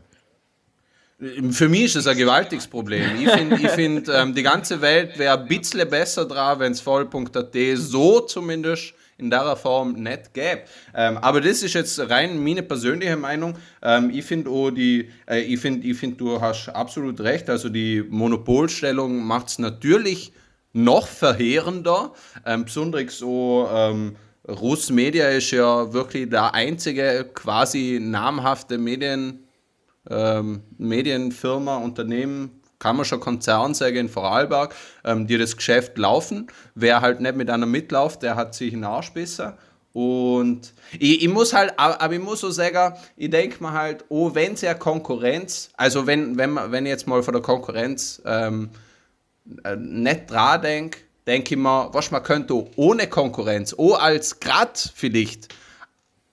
[1.51, 3.15] Für mich ist das ein gewaltiges Problem.
[3.21, 7.55] Ich finde, find, ähm, die ganze Welt wäre ein bisschen besser dran, wenn es voll.at
[7.75, 10.61] so zumindest in der Form nicht gäbe.
[10.93, 13.55] Ähm, aber das ist jetzt rein meine persönliche Meinung.
[13.81, 17.49] Ähm, ich finde äh, ich finde, ich find, du hast absolut recht.
[17.49, 20.33] Also die Monopolstellung macht es natürlich
[20.73, 22.13] noch verheerender.
[22.45, 24.15] Ähm, besonders so ähm,
[24.47, 29.39] Russ Media ist ja wirklich der einzige quasi namhafte Medien
[30.09, 34.75] ähm, Medienfirma, Unternehmen, kann man schon Konzern sagen in Vorarlberg,
[35.05, 36.47] ähm, die das Geschäft laufen.
[36.75, 39.57] Wer halt nicht mit einer mitläuft, der hat sich einen Arsch besser.
[39.93, 44.31] Und ich, ich muss halt, aber ich muss so sagen, ich denke mir halt, oh,
[44.33, 48.69] wenn es ja Konkurrenz, also wenn, wenn, wenn ich jetzt mal von der Konkurrenz ähm,
[49.63, 54.91] äh, nicht dran denke, denke ich mir, was man könnte ohne Konkurrenz, auch als grad
[54.93, 55.55] vielleicht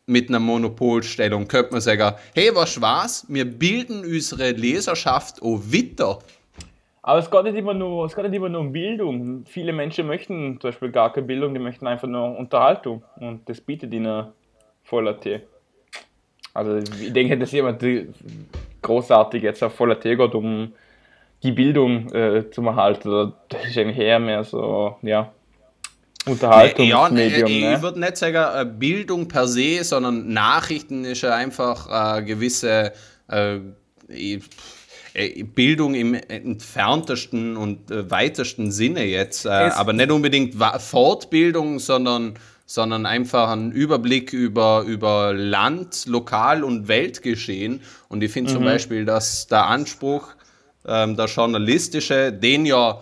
[0.06, 3.24] mit einer Monopolstellung, könnte man sagen, hey, was war's?
[3.28, 6.18] Wir bilden unsere Leserschaft auch weiter.
[7.02, 9.44] Aber es geht, nicht immer nur, es geht nicht immer nur um Bildung.
[9.46, 13.02] Viele Menschen möchten zum Beispiel gar keine Bildung, die möchten einfach nur Unterhaltung.
[13.16, 14.26] Und das bietet ihnen
[14.84, 15.40] voller Tee.
[16.52, 17.82] Also ich denke, dass jemand
[18.82, 20.72] großartig jetzt auf voller Tee geht, um
[21.42, 23.32] die Bildung äh, zu erhalten.
[23.48, 25.32] Das ist eigentlich eher mehr so, ja,
[26.26, 27.50] ja, Unterhaltungsmedium.
[27.50, 27.82] ich ne?
[27.82, 32.92] würde nicht sagen äh, Bildung per se, sondern Nachrichten ist ja einfach äh, gewisse
[33.28, 33.56] äh,
[34.08, 34.40] ich- äh,
[35.54, 39.46] Bildung im entferntesten und äh, weitesten Sinne jetzt.
[39.46, 42.34] Äh, aber nicht unbedingt Fortbildung, sondern,
[42.66, 47.80] sondern einfach ein Überblick über, über Land, Lokal- und Weltgeschehen.
[48.08, 50.28] Und ich finde zum Beispiel, dass der Anspruch,
[50.86, 53.00] ähm, der journalistische, den ja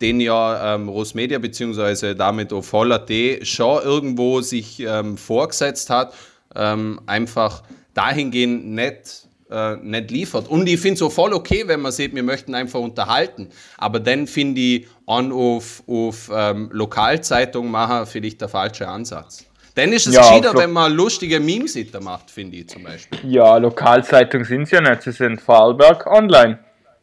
[0.00, 6.12] den ja ähm, Rosmedia beziehungsweise damit auch Voller T schon irgendwo sich ähm, vorgesetzt hat,
[6.54, 7.62] ähm, einfach
[7.94, 10.48] dahingehend nicht, äh, nicht liefert.
[10.48, 13.48] Und ich finde es so voll okay, wenn man sieht, wir möchten einfach unterhalten.
[13.78, 19.46] Aber dann finde ich, on auf, auf ähm, Lokalzeitung machen, finde ich der falsche Ansatz.
[19.74, 23.18] Dann ist es Ja, gescheiter, wenn man lustige Memes-Sitter macht, finde ich zum Beispiel.
[23.28, 26.60] Ja, Lokalzeitung sind sie ja nicht, sie sind Vorarlberg online.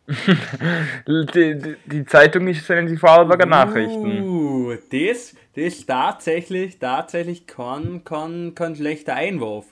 [1.07, 4.21] die, die, die Zeitung ist sind die Vorarlberger Nachrichten.
[4.23, 9.65] Uh, das, das ist tatsächlich, tatsächlich kein, kein, kein schlechter Einwurf.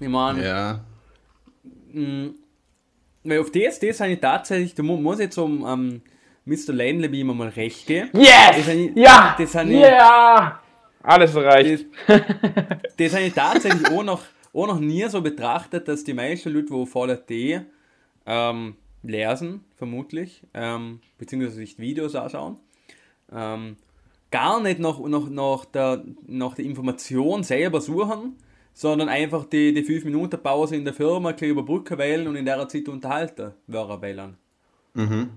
[0.00, 0.80] Ich meine, Ja.
[3.24, 6.02] Weil auf das, das habe ich tatsächlich, da mu- muss ich zum ähm,
[6.44, 6.72] Mr.
[6.72, 8.10] Ländle wie immer mal recht geben.
[8.12, 8.66] Das Yes!
[8.66, 9.36] habe ich, Ja!
[9.38, 10.60] das habe ich, Ja!
[11.04, 11.86] Alles erreicht.
[12.06, 12.20] das,
[12.96, 14.22] das habe ich tatsächlich auch noch,
[14.52, 17.60] auch noch nie so betrachtet, dass die meisten Leute, die voller T
[18.26, 22.56] ähm, lesen, vermutlich, ähm, beziehungsweise sich Videos anschauen,
[23.34, 23.76] ähm,
[24.30, 28.36] gar nicht nach, nach, nach, der, nach der Information selber suchen,
[28.72, 32.88] sondern einfach die, die 5-Minuten-Pause in der Firma gleich überbrücken wählen und in der Zeit
[32.88, 34.36] unterhalten wählen wählen.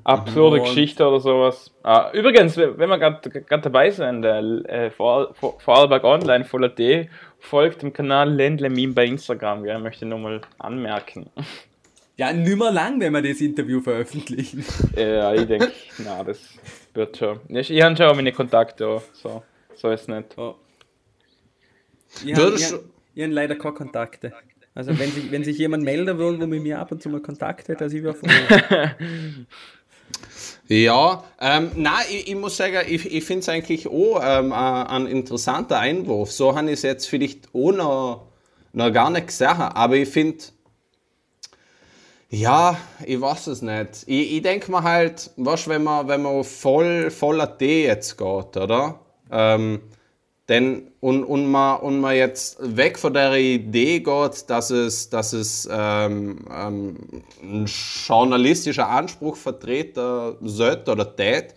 [0.04, 1.74] Absurde Und- Geschichte oder sowas.
[1.82, 7.10] Ah, übrigens, wenn wir gerade dabei sind, der äh, Vor- Vor- Vorarlberg Online voller D
[7.40, 9.64] folgt dem Kanal Ländle Meme bei Instagram.
[9.66, 11.30] Ja, möchte ich nur mal anmerken.
[12.18, 14.64] Ja, nimmer lang, wenn wir das Interview veröffentlichen.
[14.96, 16.40] Ja, ich denke, na, das
[16.94, 17.42] wird schon.
[17.50, 20.38] Ich, ich habe schon meine Kontakte, so, so ist nicht.
[20.38, 20.56] Oh.
[22.22, 22.80] Habe Würdest du-
[23.16, 24.34] ich hab leider keine Kontakte.
[24.76, 27.22] Also wenn sich, wenn sich jemand melden will, wo mit mir ab und zu mal
[27.22, 28.28] Kontakt hat, also ich wäre froh.
[30.68, 35.06] Ja, ähm, nein, ich, ich muss sagen, ich, ich finde es eigentlich auch ähm, ein,
[35.06, 36.32] interessanter Einwurf.
[36.32, 38.28] So habe ich es jetzt vielleicht auch noch,
[38.74, 40.44] noch gar nicht gesehen, aber ich finde,
[42.30, 44.04] ja, ich weiß es nicht.
[44.08, 48.58] Ich, ich denke mir halt, weißt, wenn man, wenn man voll, voller D jetzt geht,
[48.58, 49.00] oder?
[49.32, 49.82] Ähm,
[50.48, 55.34] denn, und, und, man, und man jetzt weg von der Idee geht, dass es, dass
[55.34, 56.98] es ähm, ähm,
[57.42, 61.56] ein journalistischer Anspruch vertreten sollte oder tät,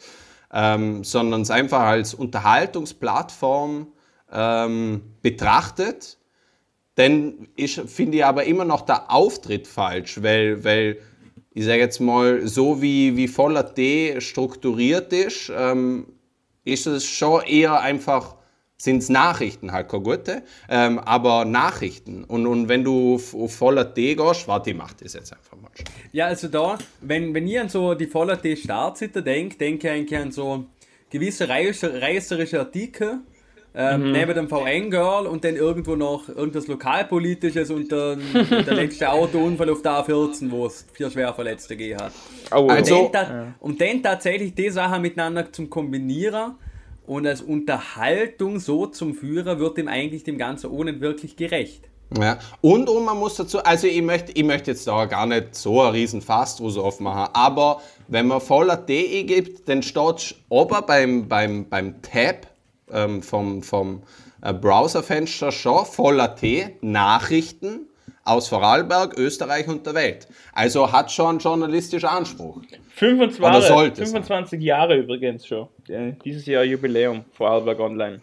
[0.52, 3.88] ähm, sondern es einfach als Unterhaltungsplattform
[4.32, 6.16] ähm, betrachtet,
[6.94, 10.98] dann finde ich aber immer noch der Auftritt falsch, weil, weil
[11.52, 16.06] ich sage jetzt mal, so wie, wie voller D strukturiert ist, ähm,
[16.64, 18.36] ist es schon eher einfach,
[18.80, 22.22] sind es Nachrichten halt, keine gute, ähm, aber Nachrichten.
[22.22, 25.70] Und, und wenn du auf, voller D gehst, warte, ich mach das jetzt einfach mal.
[25.74, 25.84] schon.
[26.12, 30.18] Ja, also da, wenn, wenn ich an so die voller T-Startsitter denke, denke ich eigentlich
[30.20, 30.64] an so
[31.10, 33.18] gewisse reißer- reißerische Artikel,
[33.74, 39.70] ähm, neben dem VN-Girl und dann irgendwo noch irgendwas Lokalpolitisches und dann der letzte Autounfall
[39.70, 42.12] auf der A14, wo es vier schwer Verletzte gegeben hat.
[42.52, 46.54] Oh, Also- Und dann, ta- um dann tatsächlich die Sachen miteinander zum Kombinieren
[47.08, 51.88] und als Unterhaltung so zum Führer wird dem eigentlich dem Ganzen nicht wirklich gerecht.
[52.18, 52.38] Ja.
[52.60, 55.82] Und, und man muss dazu, also ich möchte, ich möchte jetzt da gar nicht so
[55.82, 61.28] einen riesen Fass draus aufmachen, aber wenn man voller DE gibt, dann steht oben beim,
[61.28, 62.46] beim, beim Tab
[62.90, 64.02] ähm, vom, vom
[64.42, 67.87] äh, Browserfenster schon voller T Nachrichten
[68.28, 70.28] aus Vorarlberg, Österreich und der Welt.
[70.52, 72.60] Also hat schon einen journalistischen Anspruch.
[72.94, 75.68] 25, Oder sollte es 25 Jahre übrigens schon.
[76.24, 78.20] Dieses Jahr Jubiläum Vorarlberg Online.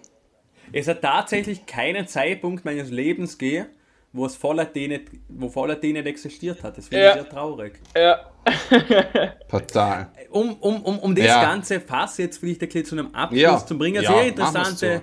[0.74, 3.68] Es hat tatsächlich keinen Zeitpunkt meines Lebens gegeben,
[4.14, 6.78] wo es voller nicht, wo voller existiert hat.
[6.78, 7.10] Das finde Ja.
[7.12, 7.80] ich sehr traurig.
[7.96, 8.20] Ja.
[9.50, 10.08] Total.
[10.30, 11.42] Um, um, um, um das Ja.
[11.42, 13.66] ganze Fass jetzt vielleicht ein bisschen zu einem Abschluss Ja.
[13.66, 14.04] zu bringen.
[14.04, 15.02] Ja, Sehr interessante,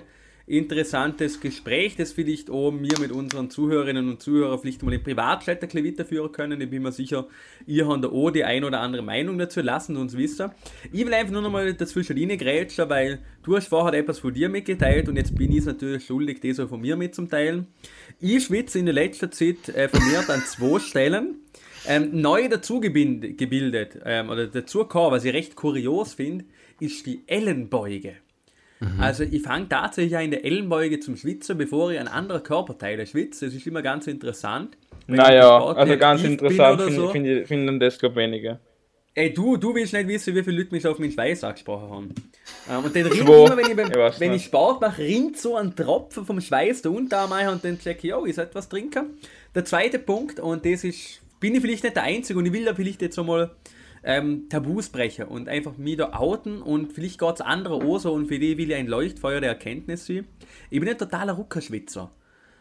[0.53, 5.63] interessantes Gespräch, das vielleicht auch wir mit unseren Zuhörerinnen und Zuhörern vielleicht mal im Privatchat
[5.63, 6.61] ein bisschen weiterführen können.
[6.61, 7.27] Ich bin mir sicher,
[7.67, 9.63] ihr habt da auch die ein oder andere Meinung dazu.
[9.63, 10.51] Lassen uns wissen.
[10.93, 14.51] Ich will einfach nur noch mal dazwischen reingrätschen, weil du hast vorher etwas von dir
[14.51, 17.69] mitgeteilt und jetzt bin ich es natürlich schuldig, das auch von mir mitzuteilen.
[18.21, 21.37] Ich schwitze in der letzten Zeit äh, vermehrt an zwei Stellen.
[21.89, 26.45] Ähm, neu dazu gebildet, ähm, oder dazu gekommen, was ich recht kurios finde,
[26.79, 28.17] ist die Ellenbeuge.
[28.99, 33.07] Also ich fange tatsächlich an in der Ellenbeuge zum Schwitzen, bevor ich an anderen Körperteilen
[33.07, 33.47] schwitze.
[33.47, 34.77] Das ist immer ganz interessant.
[35.07, 37.09] Naja, also ganz interessant finde so.
[37.09, 38.59] find ich- finden das glaube wenige.
[39.15, 42.15] Ey, du, du willst nicht wissen, wie viele Leute mich auf meinen Schweiß angesprochen haben.
[42.71, 45.57] Ähm, und dann rinnt immer, wenn ich, beim, Ich wenn ich Sport mache, rinnt so
[45.57, 48.71] ein Tropfen vom Schweiß der Unterarm ein und dann check ich, oh, ich sollte was
[48.71, 49.19] trinken.
[49.55, 52.65] Der zweite Punkt, und das ist, bin ich vielleicht nicht der Einzige und ich will
[52.65, 53.51] da vielleicht jetzt einmal
[54.05, 58.13] ähm, Tabus brechen und einfach mich da outen und vielleicht geht es andere auch so
[58.13, 60.27] und für die will ich ein Leuchtfeuer der Erkenntnis sein.
[60.71, 62.11] Ich bin ein totaler Ruckerschwitzer.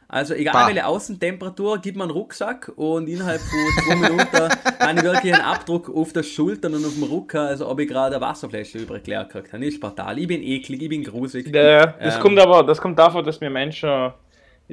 [0.08, 0.68] Also egal Bah.
[0.68, 4.38] welche Außentemperatur, gib mir einen Rucksack und innerhalb von zwei Minuten
[4.80, 7.88] habe ich wirklich einen Abdruck auf der Schultern und auf dem Rücken, also ob ich
[7.88, 9.64] gerade eine Wasserfläche überklärt gekriegt habe.
[9.64, 10.20] Nicht fatal.
[10.20, 11.48] Ich bin eklig, ich bin grusig.
[11.56, 12.22] Ja, das Ähm.
[12.22, 14.12] kommt aber, das kommt davon, dass wir Menschen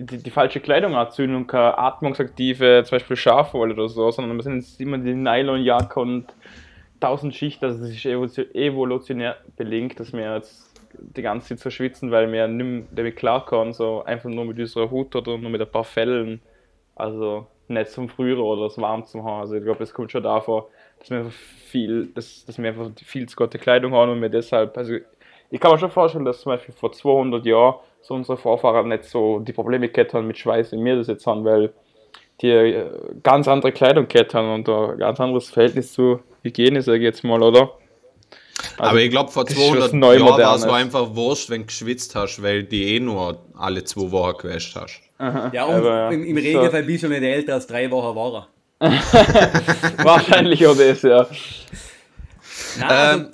[0.03, 4.43] die, die falsche Kleidung anziehen und keine atmungsaktive, zum Beispiel Schafwolle oder so, sondern wir
[4.43, 6.27] sind jetzt immer die Nylonjacke und
[7.01, 11.71] tausend Schichten, also das ist evo- evolutionär belegt, dass wir jetzt die ganze Zeit so
[11.71, 15.51] schwitzen, weil wir nicht mehr damit klarkommen, so einfach nur mit unserer Hut oder nur
[15.51, 16.41] mit ein paar Fellen,
[16.97, 19.41] also nicht zum Früheren oder das warm zu haben.
[19.41, 20.65] Also ich glaube, das kommt schon davon,
[20.99, 24.77] dass wir viel, dass, dass wir einfach viel zu gute Kleidung haben und wir deshalb,
[24.77, 24.95] also
[25.51, 27.77] ich kann mir schon vorstellen, dass zum Beispiel vor 200 Jahren
[28.09, 31.27] so unsere Vorfahren nicht so die Probleme gehabt haben mit Schweiß, wie wir das jetzt
[31.27, 31.73] haben, weil
[32.41, 32.87] die äh,
[33.23, 37.23] ganz andere Kleidung gehabt haben und ein ganz anderes Verhältnis zu Hygiene, sage ich jetzt
[37.23, 37.73] mal, oder?
[38.79, 41.15] Also, Aber ich glaube, vor das ist schon 200 was Jahren war es so einfach
[41.15, 45.01] wurscht, wenn du geschwitzt hast, weil die eh nur alle zwei Wochen gewäscht hast.
[45.53, 48.49] Ja, und Aber, im, im so- Regelfall bist du nicht älter als drei Wochen war
[48.81, 48.89] er.
[50.05, 51.27] Wahrscheinlich auch das, ja.
[52.79, 53.25] Nein, also,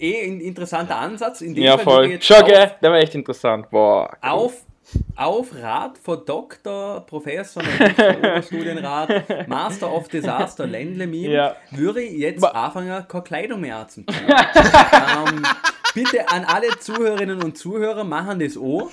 [0.00, 1.40] eh ein interessanter Ansatz.
[1.40, 2.22] In dem Ja, Fall voll.
[2.22, 2.72] Schon, gell?
[2.82, 3.70] Der war echt interessant.
[3.70, 4.16] Boah.
[4.20, 4.54] auf
[5.16, 7.00] auf Rat von Dr.
[7.06, 11.56] Professor, Oberstudienrat, Master of Disaster Ländle Meme, Ja.
[11.72, 14.06] würde ich jetzt Ma- anfangen, keine Kleidung mehr anzuziehen.
[14.28, 15.42] ähm,
[15.94, 18.90] bitte an alle Zuhörerinnen und Zuhörer, machen das auch.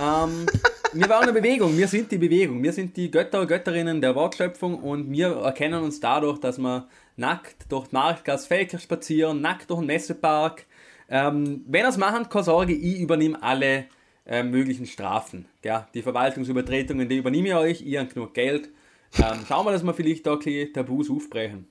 [0.00, 0.46] Ähm,
[0.92, 4.14] wir waren eine Bewegung, wir sind die Bewegung, wir sind die Götter und Götterinnen der
[4.14, 6.86] Wortschöpfung und wir erkennen uns dadurch, dass wir
[7.16, 10.66] nackt durch die Marktgasse Felker spazieren, nackt durch den Messepark.
[11.08, 13.86] Ähm, wenn ihr es machen, keine Sorge, ich übernehme alle
[14.26, 15.46] äh, möglichen Strafen.
[15.62, 18.70] Ja, die Verwaltungsübertretungen, die übernehme ich euch, ihr habt genug Geld.
[19.18, 21.66] Ähm, schauen wir, dass wir vielleicht da ein Tabus aufbrechen.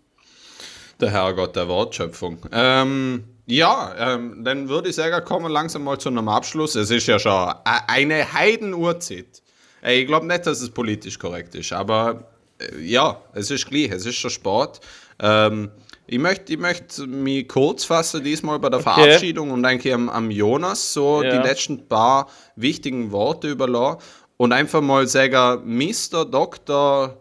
[0.99, 2.37] Der Herrgott der Wortschöpfung.
[2.51, 6.75] Ähm, ja, ähm, dann würde ich sagen, kommen wir langsam mal zu einem Abschluss.
[6.75, 9.41] Es ist ja schon eine Heidenuhrzeit.
[9.81, 13.91] Äh, Ich glaube nicht, dass es politisch korrekt ist, aber äh, ja, es ist gleich,
[13.91, 14.79] es ist schon Sport.
[15.23, 15.71] Ähm,
[16.05, 20.29] ich möchte ich möcht mich kurz fassen diesmal bei der Verabschiedung und eigentlich am, am
[20.29, 21.31] Jonas so Ja.
[21.41, 23.99] die letzten paar wichtigen Worte überlassen
[24.37, 26.25] und einfach mal sagen, Mr.
[26.25, 27.17] Dr.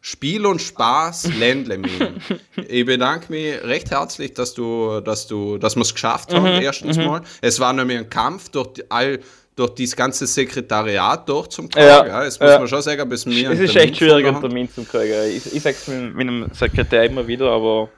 [0.00, 2.14] Spiel und Spaß Ländle-Meme.
[2.68, 6.62] ich bedanke mich recht herzlich, dass du, dass du, dass wir es geschafft haben, Mhm,
[6.62, 7.22] erstens mal.
[7.40, 9.20] Es war nämlich ein Kampf durch die, all,
[9.58, 11.82] durch dieses ganze Sekretariat durch zum Tag.
[11.82, 12.58] Ja, Ja, das muss ja.
[12.58, 14.40] man schon sagen, bis mir Es ist echt schwierig, einen.
[14.40, 15.36] Termin zu kriegen.
[15.36, 17.88] Ich, ich sag's mit, mit dem Sekretär immer wieder, aber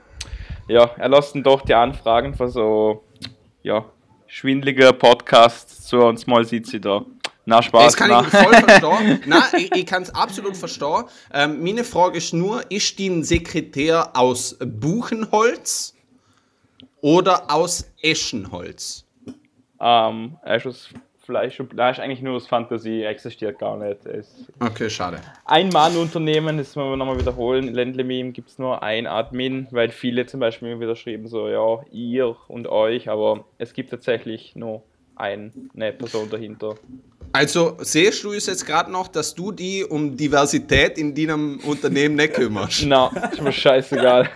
[0.68, 3.04] ja, er lässt dann doch die Anfragen von so,
[3.62, 3.84] ja,
[4.26, 7.04] schwindeliger Podcasts zu uns mal sieht sie da.
[7.44, 7.84] Na, Spaß.
[7.84, 8.22] Das kann na.
[8.22, 9.20] ich voll verstehen.
[9.26, 11.04] Nein, ich, ich kann es absolut verstehen.
[11.34, 15.94] Ähm, meine Frage ist nur, ist die ein Sekretär aus Buchenholz
[17.02, 19.04] oder aus Eschenholz?
[19.80, 20.88] ähm, er ist aus
[21.30, 24.04] Fleisch und Fleisch, eigentlich nur aus Fantasie, existiert gar nicht.
[24.04, 25.18] Es Okay, schade.
[25.44, 27.72] ein Mann-Unternehmen, das müssen wir nochmal wiederholen.
[27.72, 32.36] Ländle-Meme gibt es nur ein Admin, weil viele zum Beispiel wieder schreiben so, ja, ihr
[32.48, 34.82] und euch, aber es gibt tatsächlich nur
[35.20, 36.76] eine Person dahinter.
[37.32, 42.16] Also siehst du es jetzt gerade noch, dass du die um Diversität in deinem Unternehmen
[42.16, 42.82] nicht kümmerst?
[42.86, 44.28] Na, ist mir scheißegal.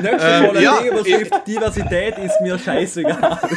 [0.00, 0.80] Nächste Ähm, Folge ja,
[1.46, 3.38] Diversität ist mir scheißegal.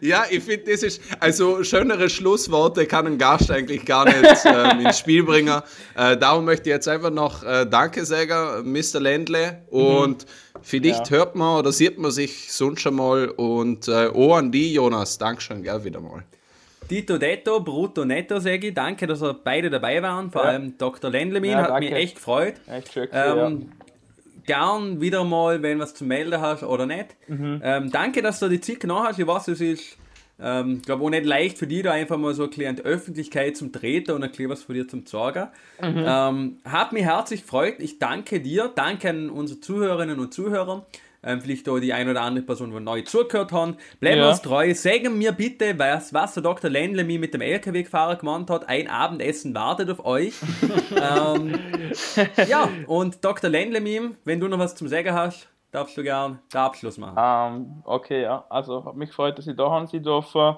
[0.00, 4.80] Ja, ich finde, das ist, also schönere Schlussworte kann ein Gast eigentlich gar nicht ähm,
[4.86, 5.60] ins Spiel bringen.
[5.96, 8.98] Äh, darum möchte ich jetzt einfach noch äh, Danke sagen, Mr.
[9.00, 9.62] Ländle.
[9.70, 10.26] Und
[10.60, 11.18] vielleicht Ja.
[11.18, 13.28] hört man oder sieht man sich sonst schon mal.
[13.28, 16.24] Und äh, auch an die, Jonas, Dankeschön, gell, wieder mal.
[16.90, 18.74] Dito Detto, Brutto Netto, sage ich.
[18.74, 20.32] Danke, dass ihr beide dabei waren.
[20.32, 20.48] Vor Ja.
[20.48, 21.10] allem Dr.
[21.10, 21.84] Lendlemin Ja, hat danke.
[21.90, 22.54] mich echt gefreut.
[22.66, 23.68] Echt schön Ähm,
[24.46, 27.16] Gern wieder mal, wenn was zu melden hast oder nicht.
[27.28, 27.60] Mhm.
[27.62, 29.18] Ähm, danke, dass du die Zeit genommen hast.
[29.18, 29.98] Ich weiß, es ist,
[30.40, 33.56] ähm, glaube auch nicht leicht für dich, da einfach mal so ein bisschen die Öffentlichkeit
[33.56, 35.48] zum Treten und ein bisschen was von dir zum Sorgen.
[35.80, 36.04] Mhm.
[36.06, 37.76] Ähm, hat mich herzlich gefreut.
[37.78, 38.70] Ich danke dir.
[38.74, 40.86] Danke an unsere Zuhörerinnen und Zuhörer.
[41.24, 43.76] Ähm, vielleicht auch die ein oder andere Person, die neu zugehört haben.
[44.00, 44.30] Bleiben wir Ja.
[44.30, 44.74] uns treu.
[44.74, 46.70] Sagen mir bitte, was, was der Dr.
[46.70, 48.68] Ländle mir mit dem LKW-Fahrer gemeint hat.
[48.68, 50.34] Ein Abendessen wartet auf euch.
[50.90, 51.58] ähm,
[52.46, 53.48] ja, und Dr.
[53.50, 57.16] Ländle-Meme, wenn du noch was zum Sagen hast, darfst du gern den Abschluss machen.
[57.18, 58.44] Ähm, okay, ja.
[58.48, 60.56] Also hat mich gefreut, dass ich da haben Sie dürfen.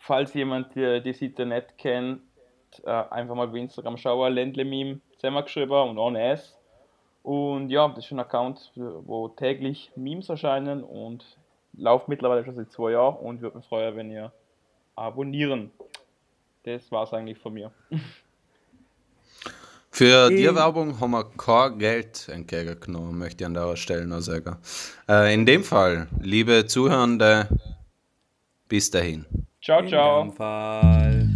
[0.00, 2.20] Falls jemand die, die Seite nicht kennt,
[2.84, 6.57] äh, einfach mal bei Instagram schauen, Ländle-Meme zusammengeschrieben und ohne S.
[7.28, 11.22] Und ja, das ist ein Account, wo täglich Memes erscheinen und
[11.76, 14.32] läuft mittlerweile schon seit zwei Jahren und würde mich freuen, wenn ihr
[14.96, 15.70] abonnieren.
[16.62, 17.70] Das war's eigentlich von mir.
[19.90, 24.56] Für die Werbung haben wir kein Geld entgegengenommen, möchte ich an der Stelle noch sagen.
[25.06, 27.46] Äh, in dem Fall, liebe Zuhörende,
[28.68, 29.26] bis dahin.
[29.60, 30.22] Ciao, In ciao.
[30.22, 31.27] dem Fall.